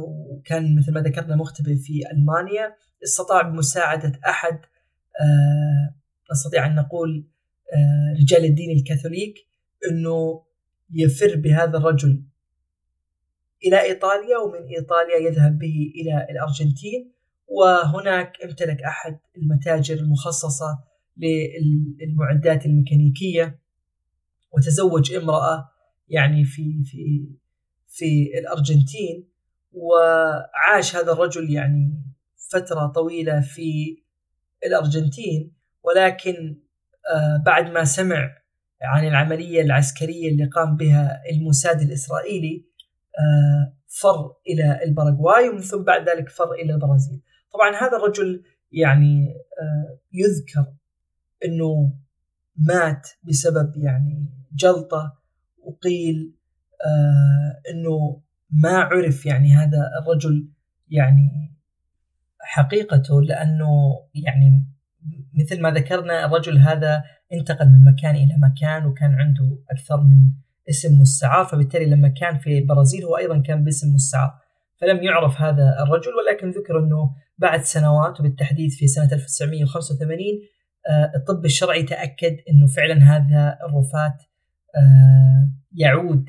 وكان 0.00 0.78
مثل 0.78 0.92
ما 0.92 1.00
ذكرنا 1.00 1.36
مختبئ 1.36 1.74
في 1.76 2.02
ألمانيا 2.12 2.74
استطاع 3.04 3.42
بمساعدة 3.42 4.12
أحد 4.28 4.54
آه، 4.54 4.71
نستطيع 6.32 6.66
أن 6.66 6.74
نقول 6.74 7.26
رجال 8.20 8.44
الدين 8.44 8.78
الكاثوليك 8.78 9.34
إنه 9.90 10.44
يفر 10.90 11.36
بهذا 11.36 11.78
الرجل 11.78 12.22
إلى 13.64 13.80
إيطاليا 13.80 14.38
ومن 14.38 14.66
إيطاليا 14.66 15.16
يذهب 15.16 15.58
به 15.58 15.92
إلى 15.94 16.26
الأرجنتين 16.30 17.12
وهناك 17.46 18.42
امتلك 18.44 18.82
أحد 18.82 19.18
المتاجر 19.36 19.94
المخصصة 19.94 20.84
للمعدات 21.16 22.66
الميكانيكية 22.66 23.58
وتزوج 24.52 25.12
امرأة 25.14 25.70
يعني 26.08 26.44
في 26.44 26.84
في 26.84 27.28
في 27.86 28.38
الأرجنتين 28.38 29.28
وعاش 29.72 30.96
هذا 30.96 31.12
الرجل 31.12 31.50
يعني 31.50 32.02
فترة 32.50 32.86
طويلة 32.86 33.40
في 33.40 33.98
الأرجنتين 34.66 35.52
ولكن 35.82 36.56
آه، 37.14 37.36
بعد 37.46 37.70
ما 37.70 37.84
سمع 37.84 38.36
عن 38.82 39.06
العملية 39.06 39.62
العسكرية 39.62 40.30
اللي 40.30 40.44
قام 40.44 40.76
بها 40.76 41.22
الموساد 41.30 41.80
الإسرائيلي 41.80 42.64
آه، 43.18 43.76
فر 43.86 44.34
إلى 44.48 44.84
الباراغواي 44.84 45.48
ومن 45.48 45.60
ثم 45.60 45.82
بعد 45.82 46.08
ذلك 46.08 46.28
فر 46.28 46.52
إلى 46.52 46.74
البرازيل. 46.74 47.20
طبعا 47.52 47.70
هذا 47.70 47.96
الرجل 47.96 48.42
يعني 48.72 49.34
آه، 49.62 49.98
يذكر 50.12 50.72
إنه 51.44 51.94
مات 52.56 53.08
بسبب 53.22 53.76
يعني 53.76 54.26
جلطة 54.54 55.18
وقيل 55.58 56.34
إنه 57.70 58.22
ما 58.50 58.78
عرف 58.78 59.26
يعني 59.26 59.52
هذا 59.52 59.90
الرجل 60.02 60.48
يعني 60.90 61.52
حقيقته 62.42 63.22
لأنه 63.22 63.68
يعني 64.14 64.66
مثل 65.34 65.60
ما 65.60 65.70
ذكرنا 65.70 66.26
الرجل 66.26 66.58
هذا 66.58 67.04
انتقل 67.32 67.66
من 67.66 67.84
مكان 67.84 68.14
إلى 68.14 68.34
مكان 68.38 68.86
وكان 68.86 69.14
عنده 69.14 69.58
أكثر 69.70 70.00
من 70.00 70.30
اسم 70.70 71.00
مستعار 71.00 71.44
فبالتالي 71.44 71.86
لما 71.86 72.08
كان 72.08 72.38
في 72.38 72.58
البرازيل 72.58 73.04
هو 73.04 73.16
أيضا 73.16 73.38
كان 73.38 73.64
باسم 73.64 73.94
مستعار. 73.94 74.34
فلم 74.80 75.02
يعرف 75.02 75.40
هذا 75.40 75.82
الرجل 75.82 76.10
ولكن 76.14 76.50
ذكر 76.50 76.78
أنه 76.78 77.14
بعد 77.38 77.62
سنوات 77.62 78.20
وبالتحديد 78.20 78.70
في 78.70 78.86
سنة 78.86 79.12
1985 79.12 80.18
آه، 80.88 81.12
الطب 81.16 81.44
الشرعي 81.44 81.82
تأكد 81.82 82.36
أنه 82.50 82.66
فعلا 82.66 82.94
هذا 82.94 83.58
الرفات 83.68 84.22
آه، 84.76 85.52
يعود 85.72 86.28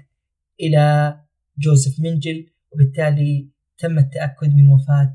إلى 0.62 1.18
جوزيف 1.58 2.00
منجل 2.00 2.48
وبالتالي 2.72 3.50
تم 3.78 4.00
التأكد 4.00 4.56
من 4.56 4.72
وفاة 4.72 5.14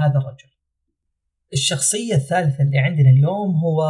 هذا 0.00 0.18
الرجل. 0.18 0.50
الشخصية 1.52 2.14
الثالثة 2.14 2.62
اللي 2.64 2.78
عندنا 2.78 3.10
اليوم 3.10 3.56
هو 3.56 3.80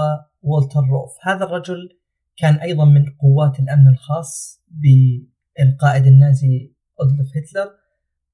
والتر 0.43 0.81
روف، 0.81 1.13
هذا 1.23 1.45
الرجل 1.45 1.89
كان 2.37 2.55
أيضا 2.55 2.85
من 2.85 3.05
قوات 3.21 3.61
الأمن 3.61 3.89
الخاص 3.89 4.63
بالقائد 4.69 6.07
النازي 6.07 6.73
أدولف 7.01 7.29
هتلر. 7.37 7.71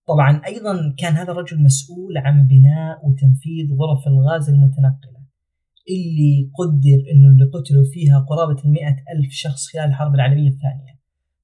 طبعا 0.09 0.41
أيضا 0.47 0.95
كان 0.99 1.13
هذا 1.13 1.33
الرجل 1.33 1.63
مسؤول 1.63 2.19
عن 2.19 2.47
بناء 2.47 3.07
وتنفيذ 3.07 3.67
غرف 3.81 4.07
الغاز 4.07 4.49
المتنقلة 4.49 5.17
اللي 5.91 6.51
قدر 6.59 6.99
إنه 7.13 7.29
اللي 7.29 7.45
قتلوا 7.45 7.85
فيها 7.93 8.19
قرابة 8.19 8.65
المئة 8.65 8.97
ألف 9.13 9.33
شخص 9.33 9.67
خلال 9.73 9.85
الحرب 9.85 10.15
العالمية 10.15 10.49
الثانية. 10.49 10.97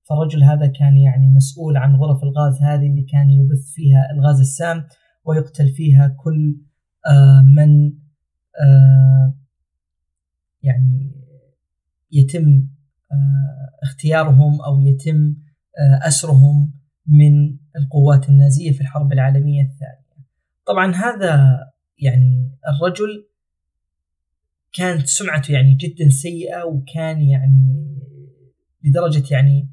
فالرجل 0.08 0.42
هذا 0.42 0.66
كان 0.66 0.96
يعني 0.96 1.26
مسؤول 1.26 1.76
عن 1.76 1.96
غرف 1.96 2.22
الغاز 2.22 2.62
هذه 2.62 2.86
اللي 2.86 3.02
كان 3.02 3.30
يبث 3.30 3.72
فيها 3.74 4.08
الغاز 4.14 4.40
السام. 4.40 4.84
ويقتل 5.24 5.68
فيها 5.68 6.16
كل 6.18 6.56
آه، 7.06 7.42
من 7.56 7.92
آه، 8.60 9.34
يعني 10.62 11.12
يتم 12.12 12.66
آه، 13.12 13.70
اختيارهم 13.82 14.60
أو 14.60 14.80
يتم 14.80 15.36
أسرهم 16.02 16.74
من 17.06 17.56
القوات 17.76 18.28
النازية 18.28 18.72
في 18.72 18.80
الحرب 18.80 19.12
العالمية 19.12 19.62
الثانية. 19.62 20.26
طبعا 20.66 20.94
هذا 20.94 21.60
يعني 21.98 22.58
الرجل 22.68 23.28
كانت 24.72 25.06
سمعته 25.06 25.52
يعني 25.52 25.74
جدا 25.74 26.08
سيئة 26.08 26.64
وكان 26.64 27.20
يعني 27.20 27.98
لدرجة 28.84 29.34
يعني 29.34 29.68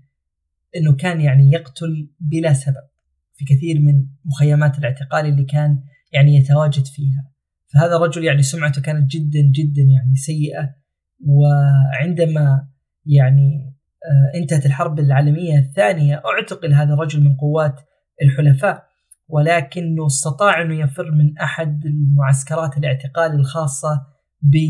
إنه 0.75 0.95
كان 0.95 1.21
يعني 1.21 1.51
يقتل 1.51 2.09
بلا 2.19 2.53
سبب 2.53 2.88
في 3.39 3.45
كثير 3.45 3.79
من 3.79 4.05
مخيمات 4.25 4.79
الاعتقال 4.79 5.25
اللي 5.25 5.45
كان 5.45 5.83
يعني 6.11 6.35
يتواجد 6.35 6.85
فيها. 6.85 7.31
فهذا 7.73 7.95
الرجل 7.95 8.23
يعني 8.23 8.41
سمعته 8.41 8.81
كانت 8.81 9.11
جدا 9.11 9.39
جدا 9.39 9.81
يعني 9.81 10.15
سيئة 10.15 10.75
وعندما 11.25 12.67
يعني 13.05 13.75
آه، 14.05 14.37
انتهت 14.37 14.65
الحرب 14.65 14.99
العالمية 14.99 15.59
الثانية 15.59 16.21
اعتقل 16.25 16.73
هذا 16.73 16.93
الرجل 16.93 17.23
من 17.23 17.35
قوات 17.35 17.75
الحلفاء 18.21 18.83
ولكنه 19.27 20.05
استطاع 20.05 20.61
انه 20.61 20.79
يفر 20.79 21.11
من 21.11 21.37
أحد 21.37 21.85
المعسكرات 21.85 22.77
الاعتقال 22.77 23.31
الخاصة 23.31 24.05
بالقوات 24.41 24.69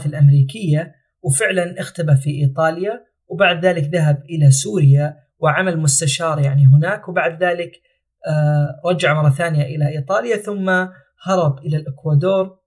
آه، 0.00 0.06
الأمريكية 0.06 0.94
وفعلا 1.22 1.80
اختبى 1.80 2.16
في 2.16 2.30
إيطاليا 2.30 3.04
وبعد 3.28 3.64
ذلك 3.64 3.94
ذهب 3.94 4.22
إلى 4.30 4.50
سوريا 4.50 5.25
وعمل 5.38 5.78
مستشار 5.78 6.38
يعني 6.38 6.66
هناك 6.66 7.08
وبعد 7.08 7.42
ذلك 7.42 7.82
آه، 8.28 8.80
رجع 8.86 9.22
مرة 9.22 9.30
ثانية 9.30 9.62
إلى 9.62 9.88
إيطاليا 9.88 10.36
ثم 10.36 10.68
هرب 11.22 11.58
إلى 11.58 11.76
الإكوادور 11.76 12.58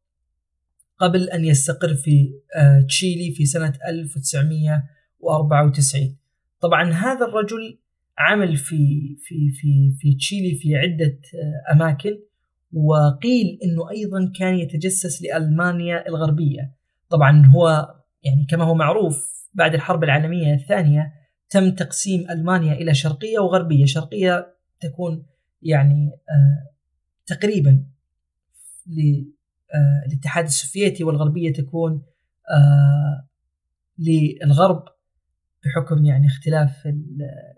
قبل 0.99 1.29
أن 1.29 1.45
يستقر 1.45 1.93
في 1.93 2.33
آه، 2.55 2.81
تشيلي 2.81 3.31
في 3.31 3.45
سنة 3.45 3.73
1994 3.87 6.17
طبعا 6.61 6.91
هذا 6.91 7.25
الرجل 7.25 7.79
عمل 8.17 8.55
في 8.55 8.99
في 9.19 9.51
في 9.51 9.95
في 9.99 10.15
تشيلي 10.15 10.55
في 10.55 10.75
عدة 10.75 11.19
آه، 11.35 11.63
أماكن 11.73 12.19
وقيل 12.73 13.59
أنه 13.63 13.89
أيضا 13.89 14.31
كان 14.39 14.55
يتجسس 14.55 15.21
لألمانيا 15.21 16.07
الغربية. 16.07 16.73
طبعا 17.09 17.45
هو 17.45 17.95
يعني 18.23 18.45
كما 18.49 18.63
هو 18.63 18.75
معروف 18.75 19.29
بعد 19.53 19.73
الحرب 19.73 20.03
العالمية 20.03 20.53
الثانية 20.53 21.13
تم 21.49 21.69
تقسيم 21.75 22.29
ألمانيا 22.31 22.73
إلى 22.73 22.93
شرقية 22.93 23.39
وغربية. 23.39 23.85
شرقية 23.85 24.55
تكون 24.79 25.25
يعني 25.61 26.11
آه 26.29 26.69
تقريبا 27.25 27.85
للاتحاد 28.87 30.43
آه 30.43 30.47
السوفيتي 30.47 31.03
والغربية 31.03 31.53
تكون 31.53 32.03
آه 32.51 33.27
للغرب 33.97 34.83
بحكم 35.63 36.05
يعني 36.05 36.27
اختلاف 36.27 36.87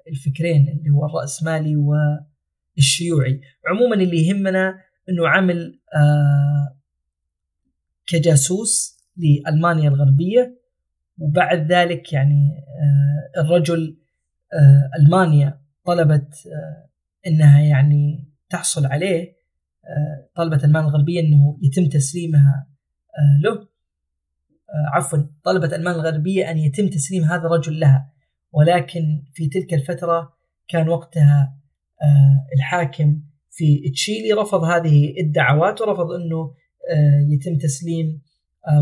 الفكرين 0.08 0.70
اللي 0.70 0.90
هو 0.90 1.06
الرأسمالي 1.06 1.76
والشيوعي. 2.78 3.42
عموما 3.68 3.96
اللي 3.96 4.28
يهمنا 4.28 4.82
إنه 5.10 5.28
عمل 5.28 5.80
كجاسوس 8.06 8.98
لألمانيا 9.18 9.90
الغربية. 9.90 10.61
وبعد 11.22 11.72
ذلك 11.72 12.14
يعني 12.14 12.64
آه، 12.82 13.42
الرجل 13.42 13.98
آه، 14.54 14.90
ألمانيا 15.00 15.62
طلبت 15.86 16.34
آه، 16.48 16.90
إنها 17.28 17.62
يعني 17.62 18.28
تحصل 18.50 18.86
عليه 18.86 19.42
طلبت 20.36 20.64
المانيا 20.64 20.90
الغربية 20.90 21.20
إنه 21.20 21.58
يتم 21.62 21.90
تسليمها 21.90 22.68
له. 23.44 23.68
عفوا 24.94 25.20
طلبت 25.44 25.74
المانيا 25.74 26.00
الغربية 26.00 26.52
أن 26.52 26.58
يتم 26.58 26.88
تسليم 26.88 27.24
هذا 27.24 27.46
الرجل 27.46 27.80
لها. 27.80 28.12
ولكن 28.52 29.24
في 29.34 29.50
تلك 29.50 29.74
الفترة 29.74 30.34
كان 30.68 30.90
وقتها 30.90 31.58
الحاكم 32.56 33.22
في 33.50 33.90
تشيلي 33.90 34.34
رفض 34.34 34.64
هذه 34.64 35.22
الدعوات 35.22 35.82
ورفض 35.82 36.12
إنه 36.12 36.54
يتم 37.30 37.58
تسليم 37.58 38.22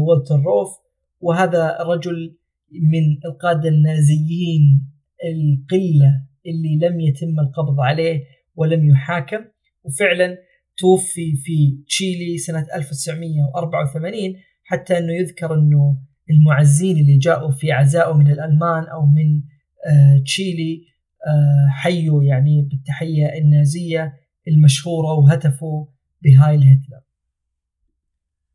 والتر 0.02 0.42
روف. 0.42 0.89
وهذا 1.20 1.82
الرجل 1.82 2.38
من 2.72 3.18
القادة 3.26 3.70
النازيين 3.70 4.88
القلة 5.26 6.26
اللي 6.46 6.88
لم 6.88 7.00
يتم 7.00 7.40
القبض 7.40 7.80
عليه 7.80 8.24
ولم 8.56 8.90
يحاكم. 8.90 9.46
وفعلا 9.84 10.38
توفي 10.78 11.36
في 11.36 11.84
تشيلي 11.88 12.38
سنة 12.38 12.66
1984 12.76 14.36
حتى 14.64 14.98
أنه 14.98 15.14
يذكر 15.14 15.54
أنه 15.54 15.98
المعزين 16.30 16.98
اللي 16.98 17.18
جاءوا 17.18 17.52
في 17.52 17.72
عزائه 17.72 18.14
من 18.14 18.32
الألمان 18.32 18.84
أو 18.84 19.06
من 19.06 19.42
آه، 19.86 20.22
تشيلي 20.26 20.86
آه، 21.28 21.70
حيوا 21.70 22.24
يعني 22.24 22.62
بالتحية 22.62 23.26
النازية 23.38 24.14
المشهورة 24.48 25.14
وهتفوا 25.14 25.86
ب 26.24 26.31
Heil 26.31 26.60
هتلر. 26.60 27.02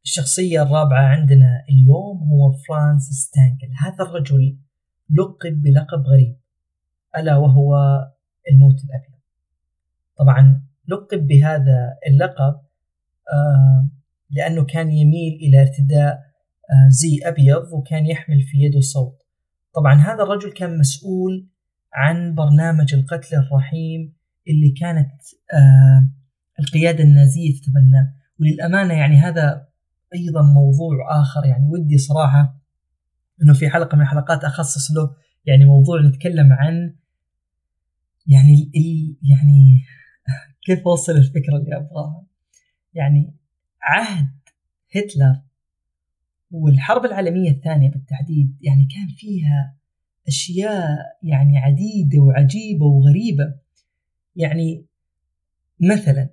الشخصية 0.05 0.63
الرابعة 0.63 1.07
عندنا 1.07 1.65
اليوم 1.69 2.19
هو 2.19 2.53
فرانس 2.53 3.03
ستانجل. 3.03 3.75
هذا 3.79 4.05
الرجل 4.05 4.59
لقب 5.11 5.63
بلقب 5.63 6.07
غريب 6.07 6.37
ألا 7.17 7.37
وهو 7.37 7.75
الموت 8.51 8.77
الأبيض. 8.85 9.21
طبعا 10.19 10.63
لقب 10.89 11.27
بهذا 11.27 11.95
اللقب 12.07 12.55
آه 13.33 13.91
لأنه 14.31 14.65
كان 14.65 14.91
يميل 14.91 15.33
إلى 15.43 15.63
ارتداء 15.63 16.15
آه 16.71 16.89
زي 16.89 17.21
أبيض 17.25 17.73
وكان 17.73 18.07
يحمل 18.07 18.43
في 18.43 18.59
يده 18.59 18.81
صوت. 18.81 19.19
طبعا 19.75 19.95
هذا 19.95 20.23
الرجل 20.23 20.53
كان 20.53 20.79
مسؤول 20.79 21.49
عن 21.95 22.35
برنامج 22.35 22.95
القتل 22.95 23.37
الرحيم 23.37 24.13
اللي 24.49 24.71
كانت 24.71 25.13
آه 25.53 26.09
القيادة 26.61 27.05
النازية 27.05 27.61
تتبناه. 27.61 28.15
وللأمانة 28.41 28.95
يعني 28.95 29.17
هذا 29.17 29.74
أيضا 30.15 30.43
موضوع 30.43 31.21
آخر 31.21 31.45
يعني 31.45 31.69
ودي 31.69 31.99
صراحة 31.99 32.57
إنه 33.43 33.55
في 33.55 33.71
حلقة 33.71 33.97
من 33.97 34.03
الحلقات 34.03 34.45
أخصص 34.45 34.91
له 34.91 35.15
يعني 35.47 35.65
موضوع 35.65 36.01
نتكلم 36.01 36.53
عن 36.53 36.95
يعني 38.27 38.71
يعني 39.23 39.85
كيف 40.67 40.87
أوصل 40.87 41.13
الفكرة 41.13 41.57
اللي 41.57 41.77
أبغاها. 41.77 42.27
يعني 42.95 43.35
عهد 43.83 44.29
هتلر 44.97 45.41
والحرب 46.51 47.05
العالمية 47.05 47.51
الثانية 47.51 47.91
بالتحديد 47.91 48.59
يعني 48.61 48.89
كان 48.95 49.09
فيها 49.17 49.77
أشياء 50.29 51.19
يعني 51.23 51.59
عديدة 51.59 52.19
وعجيبة 52.19 52.87
وغريبة. 52.87 53.55
يعني 54.37 54.87
مثلا 55.81 56.29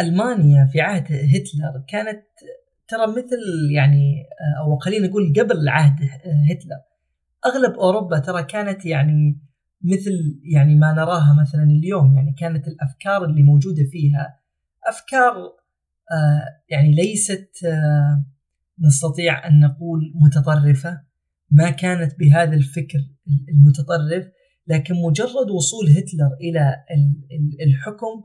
ألمانيا 0.00 0.66
في 0.66 0.80
عهد 0.80 1.12
هتلر 1.12 1.84
كانت 1.88 2.24
ترى 2.88 3.06
مثل 3.06 3.70
يعني 3.70 4.24
أو 4.58 4.78
خلينا 4.78 5.06
نقول 5.06 5.32
قبل 5.36 5.68
عهد 5.68 5.96
هتلر 6.50 6.80
أغلب 7.46 7.74
أوروبا 7.74 8.18
ترى 8.18 8.42
كانت 8.42 8.86
يعني 8.86 9.40
مثل 9.82 10.40
يعني 10.44 10.74
ما 10.74 10.92
نراها 10.92 11.36
مثلا 11.40 11.62
اليوم 11.62 12.16
يعني 12.16 12.32
كانت 12.32 12.68
الأفكار 12.68 13.24
اللي 13.24 13.42
موجودة 13.42 13.84
فيها 13.84 14.40
أفكار 14.88 15.36
آه 16.12 16.62
يعني 16.70 16.94
ليست 16.94 17.50
آه 17.66 18.24
نستطيع 18.80 19.46
أن 19.46 19.60
نقول 19.60 20.12
متطرفة 20.14 21.00
ما 21.50 21.70
كانت 21.70 22.18
بهذا 22.18 22.54
الفكر 22.54 22.98
المتطرف 23.48 24.28
لكن 24.66 24.94
مجرد 24.94 25.50
وصول 25.50 25.88
هتلر 25.88 26.34
إلى 26.40 26.84
الحكم 27.66 28.24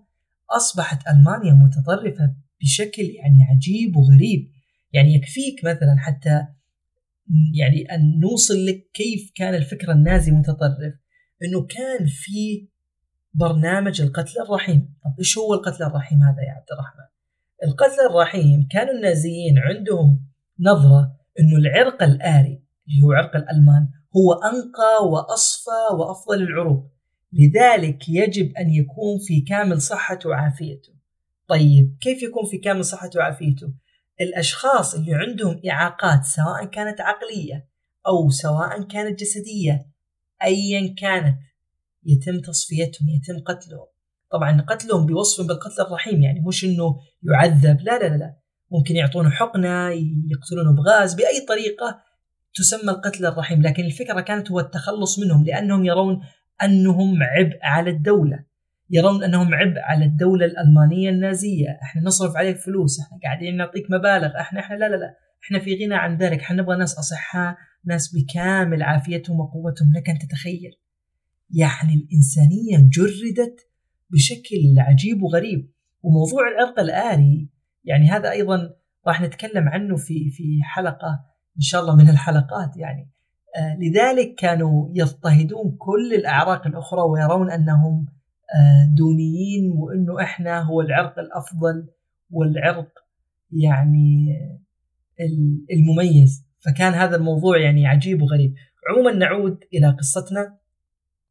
أصبحت 0.51 1.07
ألمانيا 1.07 1.53
متطرفة 1.53 2.33
بشكل 2.61 3.03
يعني 3.03 3.43
عجيب 3.43 3.95
وغريب. 3.95 4.51
يعني 4.93 5.13
يكفيك 5.13 5.65
مثلا 5.65 5.95
حتى 5.97 6.45
يعني 7.53 7.95
أن 7.95 8.19
نوصل 8.19 8.65
لك 8.65 8.89
كيف 8.93 9.31
كان 9.35 9.55
الفكر 9.55 9.91
النازي 9.91 10.31
متطرف 10.31 10.93
إنه 11.43 11.65
كان 11.65 12.05
في 12.07 12.67
برنامج 13.33 14.01
القتل 14.01 14.33
الرحيم. 14.45 14.93
طب 15.03 15.15
إيش 15.19 15.37
هو 15.37 15.53
القتل 15.53 15.83
الرحيم 15.83 16.23
هذا 16.23 16.41
يا 16.41 16.51
عبد 16.51 16.71
الرحمن؟ 16.71 17.09
القتل 17.63 17.99
الرحيم 18.09 18.67
كانوا 18.71 18.93
النازيين 18.93 19.59
عندهم 19.59 20.25
نظرة 20.59 21.15
إنه 21.39 21.57
العرق 21.57 22.03
الآري 22.03 22.63
اللي 22.87 23.01
هو 23.03 23.11
عرق 23.11 23.35
الألمان 23.35 23.87
هو 24.17 24.33
أنقى 24.33 25.09
وأصفى 25.09 25.95
وأفضل 25.99 26.43
العروق. 26.43 26.91
لذلك 27.33 28.09
يجب 28.09 28.53
أن 28.57 28.69
يكون 28.69 29.19
في 29.27 29.41
كامل 29.41 29.81
صحته 29.81 30.29
وعافيته. 30.29 30.98
طيب 31.49 31.97
كيف 32.01 32.23
يكون 32.23 32.45
في 32.45 32.57
كامل 32.57 32.85
صحته 32.85 33.19
وعافيته؟ 33.19 33.73
الأشخاص 34.21 34.95
اللي 34.95 35.15
عندهم 35.15 35.61
إعاقات 35.69 36.25
سواء 36.25 36.65
كانت 36.65 37.01
عقلية 37.01 37.67
أو 38.07 38.29
سواء 38.29 38.83
كانت 38.83 39.19
جسدية 39.19 39.85
أيا 40.43 40.95
كانت 40.97 41.37
يتم 42.05 42.39
تصفيتهم 42.39 43.09
يتم 43.09 43.43
قتلهم. 43.43 43.85
طبعا 44.31 44.61
قتلهم 44.61 45.05
بوصف 45.05 45.47
بالقتل 45.47 45.81
الرحيم 45.81 46.23
يعني 46.23 46.39
مش 46.39 46.63
إنه 46.65 46.99
يعذب 47.23 47.81
لا 47.81 47.99
لا 47.99 48.17
لا 48.17 48.35
ممكن 48.71 48.95
يعطونه 48.95 49.29
حقنة 49.29 49.89
يقتلونه 50.29 50.75
بغاز 50.75 51.13
بأي 51.13 51.45
طريقة 51.47 52.01
تسمى 52.55 52.91
القتل 52.91 53.25
الرحيم. 53.25 53.61
لكن 53.61 53.85
الفكرة 53.85 54.21
كانت 54.21 54.51
هو 54.51 54.59
التخلص 54.59 55.19
منهم 55.19 55.45
لأنهم 55.45 55.85
يرون 55.85 56.21
أنهم 56.63 57.23
عبء 57.23 57.59
على 57.63 57.89
الدولة. 57.89 58.48
يرون 58.89 59.23
أنهم 59.23 59.53
عبء 59.53 59.79
على 59.79 60.05
الدولة 60.05 60.45
الألمانية 60.45 61.09
النازية. 61.09 61.79
إحنا 61.83 62.01
نصرف 62.01 62.37
عليك 62.37 62.57
فلوس 62.57 62.99
إحنا 62.99 63.19
قاعدين 63.23 63.57
نعطيك 63.57 63.85
مبالغ. 63.91 64.39
إحنا 64.39 64.59
إحنا 64.59 64.75
لا 64.75 64.89
لا 64.89 64.95
لا. 64.95 65.15
إحنا 65.43 65.59
في 65.59 65.85
غنى 65.85 65.95
عن 65.95 66.17
ذلك. 66.17 66.39
إحنا 66.39 66.61
نبغى 66.61 66.77
ناس 66.77 66.99
أصحاء 66.99 67.57
ناس 67.85 68.15
بكامل 68.15 68.83
عافيتهم 68.83 69.39
وقوتهم. 69.39 69.93
لك 69.95 70.09
أن 70.09 70.19
تتخيل. 70.19 70.71
يعني 71.49 71.93
الإنسانية 71.93 72.89
جردت 72.89 73.69
بشكل 74.09 74.75
عجيب 74.77 75.23
وغريب. 75.23 75.71
وموضوع 76.01 76.47
العرق 76.47 76.79
الآري 76.79 77.49
يعني 77.83 78.09
هذا 78.09 78.31
أيضا 78.31 78.69
راح 79.07 79.21
نتكلم 79.21 79.69
عنه 79.69 79.95
في 79.95 80.29
في 80.29 80.59
حلقة 80.63 81.25
إن 81.57 81.61
شاء 81.61 81.81
الله 81.81 81.95
من 81.95 82.09
الحلقات 82.09 82.77
يعني. 82.77 83.11
آه 83.57 83.77
لذلك 83.79 84.35
كانوا 84.35 84.89
يضطهدون 84.93 85.75
كل 85.77 86.13
الأعراق 86.13 86.67
الأخرى 86.67 87.01
ويرون 87.01 87.51
أنهم 87.51 88.05
آه 88.07 88.18
دونيين 88.97 89.71
وأنه 89.71 90.21
إحنا 90.21 90.61
هو 90.61 90.81
العرق 90.81 91.19
الأفضل 91.19 91.87
والعرق 92.29 92.91
يعني 93.51 94.37
المميز. 95.71 96.49
فكان 96.59 96.93
هذا 96.93 97.15
الموضوع 97.15 97.57
يعني 97.57 97.87
عجيب 97.87 98.21
وغريب. 98.21 98.55
عموما 98.89 99.11
نعود 99.11 99.59
إلى 99.73 99.89
قصتنا. 99.89 100.57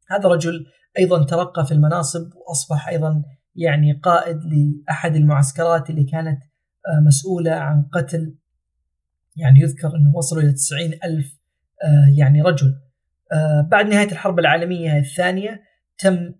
هذا 0.09 0.29
رجل 0.29 0.65
أيضا 0.99 1.25
ترقى 1.25 1.65
في 1.65 1.71
المناصب 1.71 2.31
وأصبح 2.35 2.87
أيضا 2.87 3.23
يعني 3.55 3.93
قائد 3.93 4.39
لأحد 4.43 5.15
المعسكرات 5.15 5.89
اللي 5.89 6.03
كانت 6.03 6.41
آه، 6.87 6.99
مسؤولة 6.99 7.51
عن 7.51 7.83
قتل. 7.83 8.35
يعني 9.35 9.59
يذكر 9.59 9.95
إنه 9.95 10.15
وصلوا 10.15 10.41
إلى 10.41 10.53
90 10.53 10.93
ألف 11.03 11.39
آه، 11.83 12.17
يعني 12.17 12.41
رجل. 12.41 12.75
آه، 13.33 13.61
بعد 13.61 13.85
نهاية 13.85 14.11
الحرب 14.11 14.39
العالمية 14.39 14.99
الثانية 14.99 15.61
تم 15.97 16.33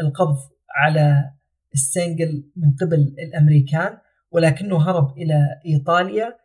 القبض 0.00 0.36
على 0.76 1.30
ستينجل 1.74 2.44
من 2.56 2.74
قبل 2.80 3.14
الأمريكان 3.18 3.98
ولكنه 4.30 4.90
هرب 4.90 5.18
إلى 5.18 5.60
إيطاليا 5.66 6.36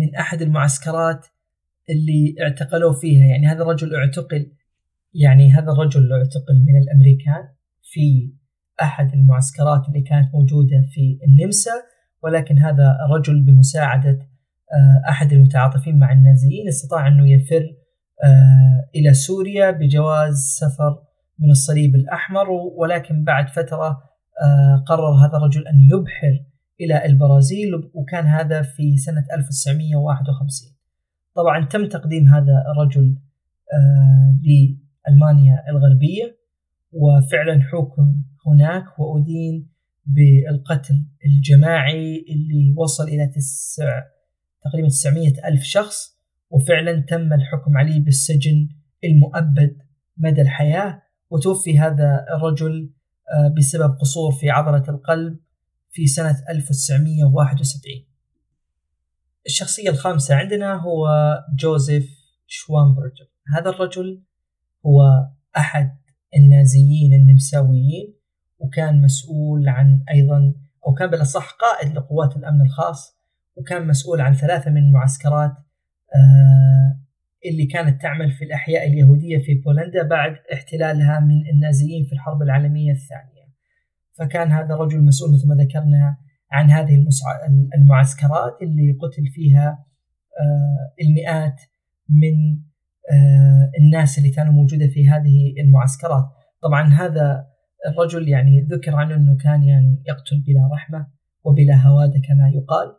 من 0.00 0.14
أحد 0.14 0.42
المعسكرات 0.42 1.26
اللي 1.90 2.34
اعتقلوه 2.42 2.92
فيها. 2.92 3.24
يعني 3.24 3.46
هذا 3.46 3.62
الرجل 3.62 3.94
اعتقل 3.94 4.52
يعني 5.14 5.52
هذا 5.52 5.72
الرجل 5.72 6.12
اعتقل 6.12 6.64
من 6.66 6.82
الأمريكان 6.82 7.48
في 7.82 8.32
أحد 8.82 9.14
المعسكرات 9.14 9.88
اللي 9.88 10.00
كانت 10.00 10.34
موجودة 10.34 10.82
في 10.92 11.18
النمسا 11.26 11.72
ولكن 12.22 12.58
هذا 12.58 12.98
الرجل 13.06 13.42
بمساعدة 13.42 14.18
آه، 14.72 15.10
أحد 15.10 15.32
المتعاطفين 15.32 15.98
مع 15.98 16.12
النازيين 16.12 16.68
استطاع 16.68 17.08
أنه 17.08 17.30
يفر 17.30 17.74
آه، 18.24 18.88
إلى 18.94 19.14
سوريا 19.14 19.70
بجواز 19.70 20.58
سفر 20.60 21.02
من 21.40 21.50
الصليب 21.50 21.94
الأحمر 21.94 22.50
ولكن 22.50 23.24
بعد 23.24 23.48
فترة 23.48 24.02
آه، 24.42 24.84
قرر 24.86 25.26
هذا 25.26 25.36
الرجل 25.36 25.68
أن 25.68 25.80
يبحر 25.80 26.44
إلى 26.80 27.06
البرازيل 27.06 27.74
وكان 27.94 28.26
هذا 28.26 28.62
في 28.62 28.96
سنة 28.96 29.24
1951 29.32 30.72
طبعا 31.34 31.66
تم 31.66 31.88
تقديم 31.88 32.28
هذا 32.28 32.64
الرجل 32.72 33.16
ألمانيا 35.08 35.64
الغربية 35.68 36.36
وفعلا 36.92 37.62
حكم 37.62 38.22
هناك 38.46 38.98
وأدين 38.98 39.70
بالقتل 40.06 41.06
الجماعي 41.26 42.24
اللي 42.28 42.74
وصل 42.76 43.04
إلى 43.04 43.26
تسع 43.26 44.02
تقريبا 44.64 44.88
900 44.88 45.48
ألف 45.48 45.62
شخص 45.62 46.20
وفعلا 46.50 47.04
تم 47.08 47.32
الحكم 47.32 47.78
عليه 47.78 48.00
بالسجن 48.00 48.68
المؤبد 49.04 49.76
مدى 50.16 50.42
الحياة. 50.42 51.02
وتوفي 51.30 51.78
هذا 51.78 52.26
الرجل 52.34 52.90
آه، 53.32 53.54
بسبب 53.58 53.96
قصور 54.00 54.32
في 54.32 54.50
عضلة 54.50 54.84
القلب 54.88 55.38
في 55.90 56.06
سنة 56.06 56.44
1971 56.48 58.10
الشخصية 59.46 59.90
الخامسة 59.90 60.34
عندنا 60.34 60.74
هو 60.74 61.08
جوزيف 61.58 62.20
شوامبرجر. 62.46 63.30
هذا 63.56 63.70
الرجل 63.70 64.22
هو 64.86 65.02
أحد 65.56 65.96
النازيين 66.36 67.14
النمساويين 67.14 68.14
وكان 68.58 69.02
مسؤول 69.02 69.68
عن 69.68 70.04
أيضا 70.10 70.54
أو 70.86 70.94
كان 70.94 71.10
بالأصح 71.10 71.50
قائد 71.50 71.94
لقوات 71.96 72.36
الأمن 72.36 72.60
الخاص 72.60 73.18
وكان 73.56 73.86
مسؤول 73.86 74.20
عن 74.20 74.34
ثلاثة 74.34 74.70
من 74.70 74.82
المعسكرات 74.82 75.52
آه، 76.14 76.99
اللي 77.46 77.66
كانت 77.66 78.02
تعمل 78.02 78.30
في 78.30 78.44
الأحياء 78.44 78.88
اليهودية 78.88 79.38
في 79.38 79.54
بولندا 79.54 80.02
بعد 80.02 80.36
احتلالها 80.52 81.20
من 81.20 81.48
النازيين 81.52 82.04
في 82.04 82.12
الحرب 82.12 82.42
العالمية 82.42 82.92
الثانية. 82.92 83.40
فكان 84.18 84.52
هذا 84.52 84.74
الرجل 84.74 85.04
مسؤول 85.04 85.32
مثل 85.32 85.48
ما 85.48 85.54
ذكرنا 85.54 86.16
عن 86.52 86.70
هذه 86.70 87.06
المعسكرات 87.74 88.62
اللي 88.62 88.92
قتل 88.92 89.26
فيها 89.26 89.84
آه، 90.40 91.04
المئات 91.04 91.60
من 92.08 92.58
آه، 93.12 93.70
الناس 93.80 94.18
اللي 94.18 94.30
كانوا 94.30 94.52
موجودة 94.52 94.86
في 94.86 95.08
هذه 95.08 95.54
المعسكرات. 95.60 96.24
طبعا 96.62 96.88
هذا 96.88 97.46
الرجل 97.86 98.28
يعني 98.28 98.60
ذكر 98.60 98.96
عنه 98.96 99.14
إنه 99.14 99.36
كان 99.36 99.62
يعني 99.62 100.02
يقتل 100.08 100.40
بلا 100.46 100.68
رحمة 100.72 101.06
وبلا 101.44 101.76
هوادة 101.76 102.20
كما 102.28 102.48
يقال. 102.48 102.96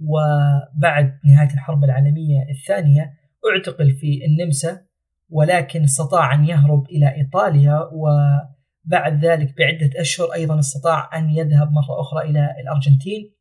وبعد 0.00 1.18
نهاية 1.24 1.54
الحرب 1.54 1.84
العالمية 1.84 2.42
الثانية 2.50 3.12
اعتقل 3.50 3.92
في 3.92 4.24
النمسا 4.24 4.86
ولكن 5.30 5.82
استطاع 5.82 6.34
أن 6.34 6.44
يهرب 6.44 6.86
إلى 6.86 7.14
إيطاليا 7.16 7.90
وبعد 7.92 9.24
ذلك 9.24 9.54
بعدة 9.58 10.00
أشهر 10.00 10.34
أيضا 10.34 10.58
استطاع 10.58 11.18
أن 11.18 11.30
يذهب 11.30 11.72
مرة 11.72 12.00
أخرى 12.00 12.30
إلى 12.30 12.54
الأرجنتين. 12.60 13.32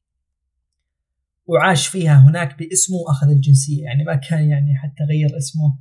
وعاش 1.45 1.87
فيها 1.87 2.19
هناك 2.29 2.59
باسمه 2.59 2.97
وأخذ 2.97 3.29
الجنسية 3.29 3.83
يعني 3.83 4.03
ما 4.03 4.15
كان 4.15 4.49
يعني 4.49 4.75
حتى 4.75 5.03
غير 5.03 5.37
اسمه 5.37 5.77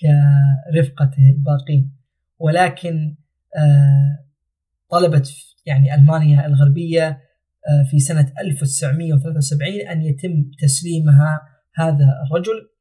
كرفقته 0.00 1.30
الباقين. 1.30 1.92
ولكن 2.38 3.16
آه، 3.56 4.24
طلبت 4.90 5.28
يعني 5.66 5.94
ألمانيا 5.94 6.46
الغربية 6.46 7.08
آه، 7.68 7.82
في 7.90 7.98
سنة 7.98 8.32
1973 8.40 9.88
أن 9.88 10.02
يتم 10.02 10.50
تسليمها 10.60 11.40
هذا 11.74 12.22
الرجل. 12.26 12.77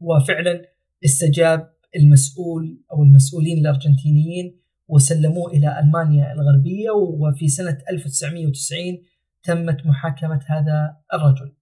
وفعلا 0.00 0.64
استجاب 1.04 1.72
المسؤول 1.96 2.82
أو 2.92 3.02
المسؤولين 3.02 3.58
الأرجنتينيين 3.58 4.60
وسلموه 4.88 5.50
إلى 5.50 5.80
ألمانيا 5.80 6.32
الغربية 6.32 6.90
وفي 6.90 7.48
سنة 7.48 7.78
1990 7.90 8.98
تمت 9.42 9.86
محاكمة 9.86 10.40
هذا 10.46 10.96
الرجل. 11.14 11.52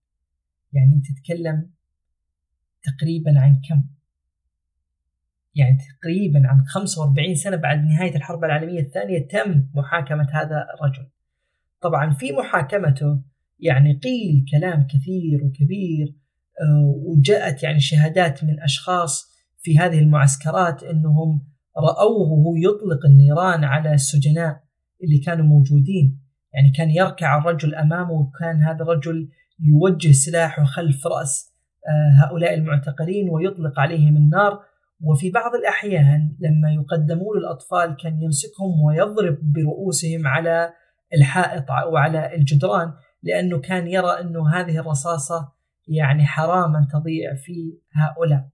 يعني 0.73 1.03
تتكلم 1.05 1.71
تقريبا 2.83 3.41
عن 3.41 3.61
كم؟ 3.69 3.85
يعني 5.55 5.79
تقريبا 5.79 6.43
عن 6.45 6.65
45 6.65 7.35
سنة 7.35 7.57
بعد 7.57 7.85
نهاية 7.85 8.17
الحرب 8.17 8.45
العالمية 8.45 8.81
الثانية 8.81 9.29
تم 9.29 9.67
محاكمة 9.75 10.29
هذا 10.33 10.67
الرجل. 10.75 11.07
طبعا 11.81 12.15
في 12.15 12.33
محاكمته 12.33 13.23
يعني 13.61 13.93
قيل 13.93 14.45
كلام 14.51 14.87
كثير 14.87 15.45
وكبير 15.45 16.15
وجاءت 17.07 17.63
يعني 17.63 17.81
شهادات 17.81 18.45
من 18.45 18.61
أشخاص 18.61 19.37
في 19.59 19.79
هذه 19.79 19.99
المعسكرات 19.99 20.83
أنهم 20.83 21.47
رأوه 21.79 22.33
وهو 22.33 22.57
يطلق 22.57 23.07
النيران 23.07 23.65
على 23.65 23.95
السجناء 23.95 24.61
اللي 25.05 25.19
كانوا 25.19 25.47
موجودين. 25.47 26.21
يعني 26.55 26.71
كان 26.71 26.91
يركع 26.91 27.39
الرجل 27.39 27.75
أمامه 27.75 28.13
وكان 28.13 28.63
هذا 28.63 28.83
الرجل 28.83 29.29
يوجه 29.61 30.13
سلاحه 30.13 30.65
خلف 30.65 31.07
رأس 31.07 31.57
آه، 31.89 32.25
هؤلاء 32.25 32.55
المعتقلين 32.55 33.29
ويطلق 33.31 33.81
عليهم 33.81 34.17
النار. 34.17 34.61
وفي 35.01 35.31
بعض 35.31 35.55
الأحيان 35.55 36.37
لما 36.41 36.73
يقدمون 36.73 37.39
الأطفال 37.39 37.97
كان 37.97 38.23
يمسكهم 38.23 38.81
ويضرب 38.85 39.39
برؤوسهم 39.43 40.27
على 40.27 40.73
الحائط 41.15 41.71
أو 41.71 41.97
على 41.97 42.35
الجدران 42.35 42.93
لأنه 43.23 43.61
كان 43.61 43.87
يرى 43.87 44.21
أنه 44.21 44.51
هذه 44.55 44.79
الرصاصة 44.79 45.53
يعني 45.89 46.27
حراما 46.27 46.89
تضيع 46.93 47.35
في 47.35 47.79
هؤلاء. 47.93 48.49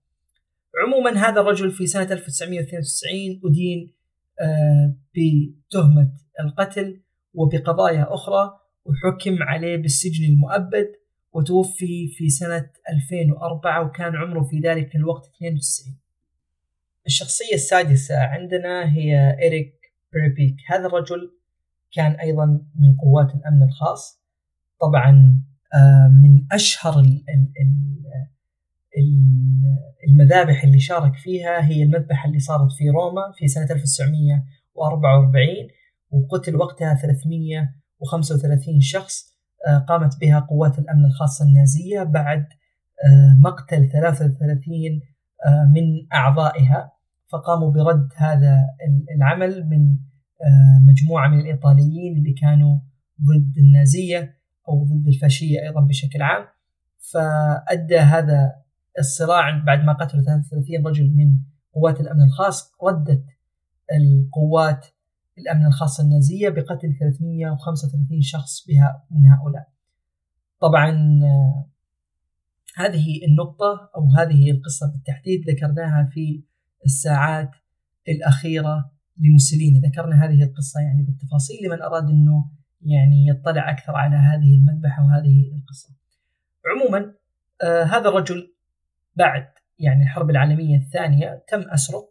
عموما 0.87 1.11
هذا 1.11 1.41
الرجل 1.41 1.71
في 1.71 1.87
سنة 1.87 2.13
1992 2.13 3.41
أدين 3.45 3.93
آه، 4.41 4.95
بتهمة 5.15 6.13
القتل 6.41 7.01
وبقضايا 7.35 8.15
أخرى 8.15 8.61
وحكم 8.85 9.43
عليه 9.43 9.77
بالسجن 9.77 10.25
المؤبد 10.25 10.93
وتوفي 11.33 12.09
في 12.09 12.29
سنة 12.29 12.71
2004 12.91 13.87
وكان 13.87 14.17
عمره 14.17 14.43
في 14.43 14.61
ذلك 14.61 14.97
الوقت 14.97 15.27
92 15.37 15.97
الشخصية 17.07 17.55
السادسة 17.55 18.19
عندنا 18.19 18.93
هي 18.97 19.37
إريك 19.47 19.93
بريبيك. 20.13 20.57
هذا 20.69 20.87
الرجل 20.87 21.31
كان 21.93 22.13
أيضا 22.13 22.47
من 22.77 22.97
قوات 23.03 23.35
الأمن 23.35 23.63
الخاص. 23.63 24.23
طبعا 24.81 25.43
من 26.23 26.47
أشهر 26.53 27.03
المذابح 30.09 30.65
اللي 30.65 30.79
شارك 30.81 31.17
فيها 31.17 31.69
هي 31.69 31.83
المذبحة 31.83 32.29
اللي 32.29 32.39
صارت 32.39 32.73
في 32.73 32.91
روما 32.91 33.33
في 33.37 33.49
سنة 33.49 33.69
1944 33.71 35.47
وقتل 36.11 36.57
وقتها 36.57 36.95
335 36.95 38.81
شخص 38.81 39.33
آه، 39.67 39.79
قامت 39.79 40.21
بها 40.21 40.41
قوات 40.41 40.79
الأمن 40.79 41.05
الخاصة 41.05 41.45
النازية 41.45 42.03
بعد 42.03 42.47
آه، 43.05 43.39
مقتل 43.41 43.89
33 43.93 45.01
آه، 45.47 45.65
من 45.75 46.07
أعضائها. 46.13 46.93
فقاموا 47.33 47.73
برد 47.73 48.09
هذا 48.17 48.59
العمل 49.17 49.69
من 49.69 49.97
مجموعة 50.89 51.29
من 51.29 51.41
الإيطاليين 51.41 52.19
اللي 52.19 52.33
كانوا 52.33 52.79
ضد 53.23 53.59
النازية. 53.59 54.42
أو 54.69 54.85
ضد 54.85 55.09
الفاشية 55.09 55.61
أيضا 55.61 55.81
بشكل 55.81 56.23
عام. 56.23 56.47
فأدى 57.13 57.99
هذا 57.99 58.63
الصراع 58.99 59.65
بعد 59.67 59.85
ما 59.85 59.93
قتلوا 59.93 60.23
33 60.23 60.87
رجل 60.87 61.11
من 61.17 61.39
قوات 61.75 62.01
الأمن 62.01 62.23
الخاص 62.23 62.73
ردت 62.83 63.25
القوات 63.93 64.87
الأمن 65.39 65.67
الخاصة 65.67 66.05
النازية 66.05 66.49
بقتل 66.49 66.97
335 67.01 68.21
شخص 68.21 68.67
بها 68.67 69.05
من 69.11 69.27
هؤلاء. 69.27 69.69
طبعا 70.61 71.21
هذه 72.77 73.25
النقطة 73.27 73.91
أو 73.97 74.11
هذه 74.19 74.51
القصة 74.51 74.93
بالتحديد 74.93 75.51
ذكرناها 75.51 76.09
في 76.13 76.45
الساعات 76.85 77.51
الأخيرة 78.09 78.91
لموسوليني. 79.19 79.81
ذكرنا 79.81 80.25
هذه 80.25 80.43
القصة 80.43 80.81
يعني 80.81 81.03
بالتفاصيل 81.03 81.57
لمن 81.67 81.83
أراد 81.83 82.09
أنه 82.09 82.51
يعني 82.83 83.29
يطلع 83.29 83.71
أكثر 83.71 83.97
على 83.97 84.17
هذه 84.17 84.55
المذبحة 84.55 85.03
وهذه 85.05 85.53
القصة. 85.55 85.91
عموما 86.67 87.15
آه 87.63 87.83
هذا 87.83 88.09
الرجل 88.09 88.55
بعد 89.17 89.49
يعني 89.79 90.03
الحرب 90.03 90.31
العالمية 90.31 90.77
الثانية 90.77 91.45
تم 91.49 91.61
أسره 91.61 92.09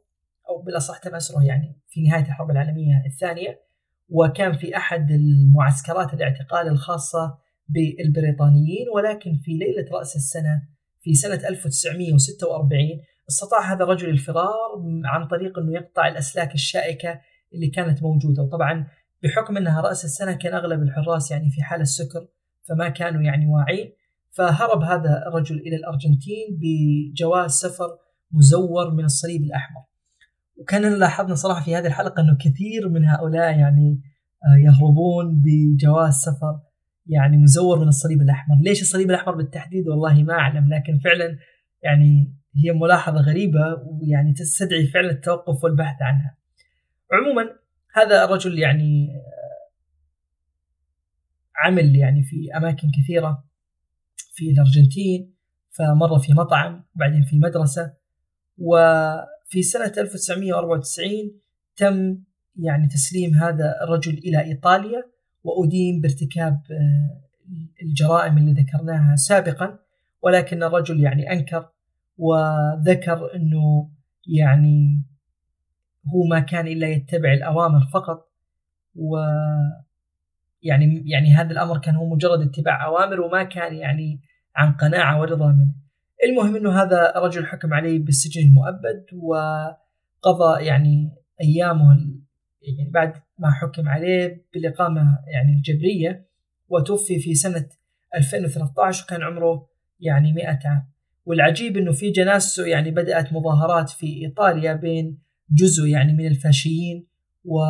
أو 0.50 0.62
بالأصح 0.62 0.98
تم 0.98 1.16
أسره 1.16 1.44
يعني 1.44 1.76
في 1.88 2.02
نهاية 2.02 2.24
الحرب 2.24 2.52
العالمية 2.52 3.04
الثانية 3.06 3.62
وكان 4.10 4.54
في 4.54 4.78
أحد 4.78 5.12
المعسكرات 5.12 6.14
الاعتقال 6.14 6.68
الخاصة 6.68 7.38
بالبريطانيين 7.70 8.90
ولكن 8.96 9.38
في 9.38 9.52
ليلة 9.52 9.86
رأس 9.92 10.16
السنة 10.16 10.62
في 11.02 11.14
سنة 11.14 11.48
1946 11.50 13.02
استطاع 13.30 13.74
هذا 13.74 13.84
الرجل 13.84 14.10
الفرار 14.10 14.84
عن 15.06 15.28
طريق 15.28 15.60
أنه 15.60 15.74
يقطع 15.74 16.08
الأسلاك 16.08 16.54
الشائكة 16.54 17.22
اللي 17.54 17.68
كانت 17.68 18.04
موجودة. 18.04 18.44
وطبعا 18.44 18.88
بحكم 19.24 19.58
أنها 19.58 19.82
رأس 19.82 20.06
السنة 20.06 20.34
كان 20.34 20.54
أغلب 20.54 20.82
الحراس 20.82 21.32
يعني 21.32 21.50
في 21.50 21.64
حالة 21.64 21.84
سكر 21.84 22.28
فما 22.70 22.90
كانوا 22.90 23.22
يعني 23.22 23.48
واعين 23.48 23.92
فهرب 24.32 24.82
هذا 24.82 25.24
الرجل 25.28 25.58
إلى 25.58 25.76
الأرجنتين 25.76 26.60
بجواز 26.60 27.52
سفر 27.52 27.98
مزور 28.32 28.94
من 28.94 29.04
الصليب 29.04 29.44
الأحمر. 29.44 29.82
وكان 30.58 31.00
لاحظنا 31.00 31.36
صراحة 31.36 31.62
في 31.62 31.76
هذه 31.76 31.88
الحلقة 31.88 32.22
أنه 32.22 32.38
كثير 32.38 32.90
من 32.90 33.06
هؤلاء 33.06 33.60
يعني 33.60 34.02
آه، 34.46 34.58
يهربون 34.58 35.42
بجواز 35.42 36.14
سفر 36.14 36.60
يعني 37.06 37.38
مزور 37.38 37.80
من 37.80 37.88
الصليب 37.88 38.22
الأحمر. 38.22 38.56
ليش 38.62 38.82
الصليب 38.82 39.10
الأحمر 39.10 39.36
بالتحديد؟ 39.36 39.88
والله 39.88 40.24
ما 40.24 40.34
أعلم 40.34 40.74
لكن 40.74 41.00
فعلا 41.00 41.38
يعني 41.84 42.36
هي 42.56 42.72
ملاحظة 42.72 43.22
غريبة 43.22 43.60
ويعني 43.86 44.34
تستدعي 44.34 44.88
فعلا 44.88 45.12
التوقف 45.12 45.64
والبحث 45.64 46.02
عنها. 46.02 46.38
عموما 47.12 47.61
هذا 47.94 48.26
الرجل 48.26 48.60
يعني 48.60 49.16
آه، 49.16 49.52
عمل 51.66 51.96
يعني 51.96 52.24
في 52.24 52.58
أماكن 52.58 52.92
كثيرة 53.04 53.44
في 54.34 54.50
الأرجنتين 54.52 55.34
فمر 55.70 56.20
في 56.20 56.34
مطعم 56.34 56.84
وبعدين 56.96 57.24
في 57.24 57.40
مدرسة 57.40 57.94
وفي 58.58 59.64
سنة 59.64 59.94
1994 59.98 61.12
تم 61.76 62.24
يعني 62.56 62.88
تسليم 62.88 63.36
هذا 63.36 63.76
الرجل 63.84 64.18
إلى 64.18 64.42
إيطاليا 64.44 65.04
وأدين 65.44 66.02
بارتكاب 66.02 66.62
آه، 66.72 67.22
الجرائم 67.82 68.38
اللي 68.38 68.54
ذكرناها 68.64 69.16
سابقا 69.16 69.80
ولكن 70.22 70.64
الرجل 70.64 71.04
يعني 71.04 71.32
أنكر 71.32 71.70
وذكر 72.18 73.36
أنه 73.36 73.90
يعني 74.28 75.04
هو 76.08 76.24
ما 76.24 76.40
كان 76.40 76.68
إلا 76.68 76.88
يتبع 76.88 77.34
الأوامر 77.34 77.88
فقط 77.94 78.32
و 78.96 79.18
يعني 80.64 81.04
يعني 81.06 81.34
هذا 81.34 81.52
الأمر 81.52 81.78
كان 81.78 81.96
هو 81.96 82.16
مجرد 82.16 82.42
اتباع 82.42 82.86
أوامر 82.86 83.22
وما 83.22 83.44
كان 83.44 83.76
يعني 83.76 84.22
عن 84.56 84.74
قناعة 84.74 85.22
ورضا 85.22 85.48
منه. 85.48 85.74
المهم 86.24 86.56
إنه 86.56 86.82
هذا 86.82 87.18
الرجل 87.18 87.46
حكم 87.46 87.74
عليه 87.74 88.00
بالسجن 88.00 88.42
المؤبد 88.42 89.06
وقضى 89.14 90.66
يعني 90.66 91.12
أيامه 91.42 91.98
يعني 92.62 92.90
بعد 92.90 93.14
ما 93.40 93.52
حكم 93.52 93.90
عليه 93.90 94.46
بالإقامة 94.54 95.20
يعني 95.28 95.54
الجبرية 95.54 96.26
وتوفي 96.70 97.20
في 97.20 97.36
سنة 97.36 97.70
2013 98.16 99.04
وكان 99.04 99.24
عمره 99.24 99.68
يعني 100.00 100.34
100 100.34 100.60
عام. 100.66 100.92
والعجيب 101.26 101.78
إنه 101.78 101.92
في 101.92 102.12
جنازته 102.12 102.66
يعني 102.66 102.92
بدأت 102.92 103.34
مظاهرات 103.34 103.90
في 103.90 104.26
إيطاليا 104.26 104.74
بين 104.74 105.18
جزء 105.52 105.88
يعني 105.88 106.14
من 106.14 106.28
الفاشيين 106.28 107.08
و 107.46 107.64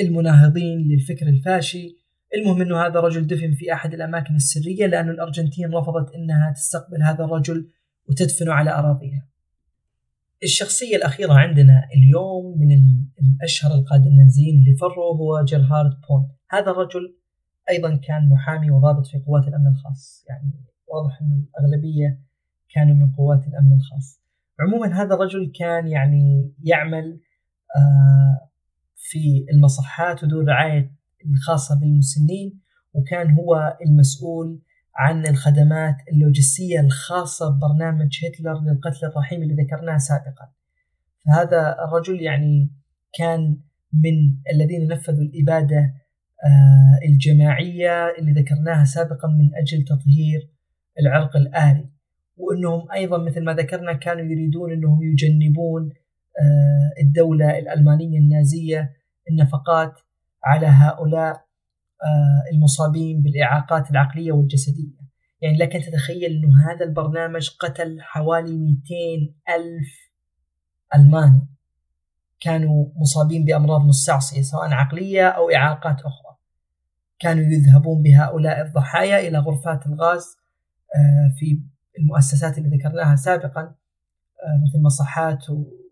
المناهضين 0.00 0.78
للفكر 0.78 1.26
الفاشي. 1.26 1.96
المهم 2.34 2.62
إنه 2.62 2.86
هذا 2.86 2.98
الرجل 2.98 3.26
دفن 3.26 3.54
في 3.54 3.72
أحد 3.72 3.94
الأماكن 3.94 4.34
السرية 4.34 4.86
لأنه 4.86 5.10
الأرجنتين 5.10 5.74
رفضت 5.74 6.14
إنها 6.14 6.52
تستقبل 6.52 7.02
هذا 7.02 7.24
الرجل 7.24 7.68
وتدفنه 8.08 8.52
على 8.52 8.70
أراضيها. 8.70 9.28
الشخصية 10.42 10.96
الأخيرة 10.96 11.32
عندنا 11.32 11.88
اليوم 11.94 12.58
من 12.58 12.68
الأشهر 13.22 13.74
القاده 13.74 14.06
النازيين 14.06 14.58
اللي 14.58 14.76
فروا 14.76 15.16
هو 15.16 15.44
جيرهارد 15.44 15.90
بون، 15.90 16.28
هذا 16.50 16.70
الرجل 16.70 17.16
أيضا 17.70 17.96
كان 17.96 18.28
محامي 18.28 18.70
وضابط 18.70 19.06
في 19.06 19.18
قوات 19.18 19.48
الأمن 19.48 19.66
الخاص، 19.66 20.24
يعني 20.28 20.52
واضح 20.88 21.20
إنه 21.22 21.44
الأغلبية 21.58 22.20
كانوا 22.74 22.94
من 22.94 23.12
قوات 23.12 23.46
الأمن 23.48 23.72
الخاص. 23.76 24.20
عموما 24.60 25.02
هذا 25.02 25.14
الرجل 25.14 25.52
كان 25.58 25.88
يعني 25.88 26.54
يعمل 26.64 27.20
آه، 27.76 28.48
في 28.96 29.46
المصحات 29.52 30.24
ودور 30.24 30.42
الرعاية 30.42 30.92
الخاصة 31.26 31.80
بالمسنين 31.80 32.60
وكان 32.92 33.30
هو 33.30 33.78
المسؤول 33.86 34.62
عن 34.96 35.26
الخدمات 35.26 35.96
اللوجستية 36.12 36.80
الخاصة 36.80 37.50
ببرنامج 37.50 38.18
هتلر 38.24 38.60
للقتل 38.60 39.06
الرحيم 39.06 39.42
اللي 39.42 39.64
ذكرناه 39.64 39.98
سابقا. 39.98 40.48
فهذا 41.26 41.76
الرجل 41.84 42.22
يعني 42.22 42.72
كان 43.18 43.60
من 43.92 44.36
الذين 44.54 44.88
نفذوا 44.88 45.24
الإبادة 45.24 45.94
آه، 46.44 47.06
الجماعية 47.08 48.14
اللي 48.18 48.32
ذكرناها 48.32 48.84
سابقا 48.84 49.28
من 49.28 49.50
أجل 49.54 49.84
تطهير 49.84 50.50
العرق 51.00 51.36
الآري. 51.36 51.90
وأنهم 52.38 52.92
أيضا 52.92 53.18
مثل 53.18 53.44
ما 53.44 53.54
ذكرنا 53.54 53.92
كانوا 53.92 54.24
يريدون 54.24 54.72
أنهم 54.72 55.02
يجنبون 55.02 55.90
آه، 56.40 57.02
الدولة 57.02 57.58
الألمانية 57.58 58.18
النازية 58.18 58.96
النفقات 59.30 60.00
على 60.44 60.66
هؤلاء 60.66 61.48
آه، 62.04 62.54
المصابين 62.54 63.22
بالإعاقات 63.22 63.90
العقلية 63.90 64.32
والجسدية. 64.32 64.98
يعني 65.40 65.56
لك 65.58 65.76
أن 65.76 65.82
تتخيل 65.82 66.24
أنه 66.24 66.70
هذا 66.70 66.84
البرنامج 66.84 67.50
قتل 67.60 68.00
حوالي 68.00 68.58
200 68.58 68.84
ألف 69.48 70.12
ألماني 70.94 71.48
كانوا 72.40 72.86
مصابين 72.96 73.44
بأمراض 73.44 73.80
مستعصية 73.80 74.42
سواء 74.42 74.72
عقلية 74.72 75.28
أو 75.28 75.50
إعاقات 75.50 76.00
أخرى. 76.00 76.36
كانوا 77.18 77.44
يذهبون 77.44 78.02
بهؤلاء 78.02 78.66
الضحايا 78.66 79.28
إلى 79.28 79.38
غرفات 79.38 79.86
الغاز 79.86 80.36
آه، 80.96 81.34
في 81.38 81.62
المؤسسات 81.98 82.58
اللي 82.58 82.76
ذكرناها 82.76 83.16
سابقا 83.16 83.60
آه، 83.62 84.62
مثل 84.66 84.82
مصحات 84.82 85.44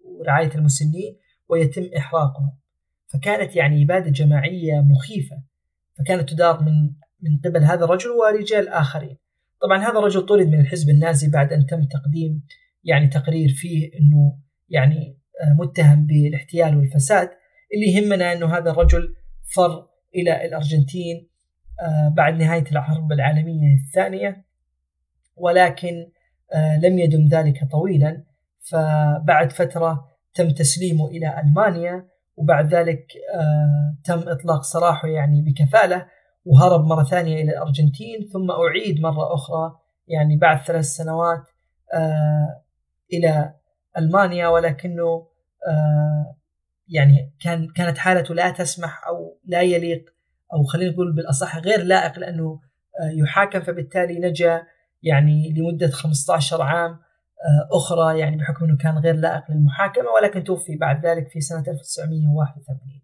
ورعاية 0.04 0.54
المسنين 0.54 1.16
ويتم 1.48 1.82
إحراقهم. 1.96 2.52
فكانت 3.06 3.56
يعني 3.56 3.82
إبادة 3.82 4.10
جماعية 4.10 4.80
مخيفة. 4.80 5.42
فكانت 5.98 6.30
تدار 6.30 6.62
من 6.62 6.92
من 7.22 7.38
قبل 7.44 7.64
هذا 7.64 7.84
الرجل 7.84 8.10
ورجال 8.10 8.68
آخرين. 8.68 9.16
طبعا 9.62 9.78
هذا 9.78 9.98
الرجل 9.98 10.26
طرد 10.26 10.46
من 10.46 10.60
الحزب 10.60 10.90
النازي 10.90 11.30
بعد 11.30 11.52
أن 11.52 11.66
تم 11.66 11.84
تقديم 11.84 12.42
يعني 12.84 13.08
تقرير 13.08 13.48
فيه 13.48 13.90
أنه 14.00 14.38
يعني 14.68 15.18
آه، 15.42 15.54
متهم 15.58 16.06
بالاحتيال 16.06 16.76
والفساد 16.76 17.30
اللي 17.74 17.86
يهمنا 17.86 18.32
أنه 18.32 18.58
هذا 18.58 18.70
الرجل 18.70 19.14
فر 19.54 19.86
إلى 20.14 20.46
الأرجنتين 20.46 21.28
آه، 21.80 22.14
بعد 22.16 22.34
نهاية 22.34 22.64
الحرب 22.72 23.12
العالمية 23.12 23.74
الثانية. 23.74 24.44
ولكن 25.36 26.10
آه، 26.52 26.78
لم 26.78 26.98
يدم 26.98 27.28
ذلك 27.28 27.70
طويلا. 27.72 28.24
فبعد 28.70 29.52
فترة 29.52 30.08
تم 30.34 30.50
تسليمه 30.50 31.08
إلى 31.08 31.40
ألمانيا 31.40 32.08
وبعد 32.36 32.74
ذلك 32.74 33.06
تم 34.04 34.28
إطلاق 34.28 34.62
سراحه 34.62 35.08
يعني 35.08 35.42
بكفالة 35.42 36.06
وهرب 36.44 36.84
مرة 36.84 37.04
ثانية 37.04 37.42
إلى 37.42 37.52
الأرجنتين. 37.52 38.28
ثم 38.32 38.50
أعيد 38.50 39.00
مرة 39.00 39.34
أخرى 39.34 39.78
يعني 40.08 40.36
بعد 40.36 40.58
ثلاث 40.58 40.84
سنوات 40.84 41.42
إلى 43.12 43.54
ألمانيا. 43.98 44.48
ولكنه 44.48 45.26
آه، 45.68 46.36
يعني 46.88 47.32
كان 47.40 47.68
كانت 47.68 47.98
حالته 47.98 48.34
لا 48.34 48.50
تسمح 48.50 49.06
أو 49.06 49.38
لا 49.44 49.62
يليق 49.62 50.04
أو 50.52 50.64
خلينا 50.64 50.92
نقول 50.92 51.12
بالأصح 51.12 51.58
غير 51.58 51.82
لائق 51.82 52.18
لأنه 52.18 52.60
آه، 53.00 53.10
يحاكم. 53.10 53.60
فبالتالي 53.60 54.18
نجا 54.18 54.62
يعني 55.06 55.52
لمدة 55.52 55.90
15 55.90 56.62
عام 56.62 56.90
آه، 56.90 57.76
أخرى 57.76 58.18
يعني 58.18 58.36
بحكم 58.36 58.64
إنه 58.64 58.76
كان 58.76 58.98
غير 58.98 59.14
لائق 59.14 59.50
للمحاكمة 59.50 60.06
ولكن 60.20 60.44
توفي 60.44 60.76
بعد 60.76 61.06
ذلك 61.06 61.28
في 61.28 61.40
سنة 61.40 61.64
1981. 61.68 63.00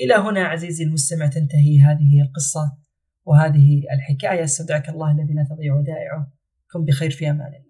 إلى 0.00 0.14
هنا 0.14 0.44
عزيزي 0.44 0.84
المستمع 0.84 1.26
تنتهي 1.26 1.80
هذه 1.80 2.22
القصة 2.22 2.76
وهذه 3.24 3.82
الحكاية 3.92 4.44
أستودعك 4.44 4.88
الله 4.88 5.10
الذي 5.10 5.34
لا 5.34 5.46
تضيع 5.50 5.74
ودائعه 5.74 6.32
كن 6.72 6.84
بخير 6.84 7.10
في 7.10 7.30
أمان 7.30 7.46
الله. 7.46 7.67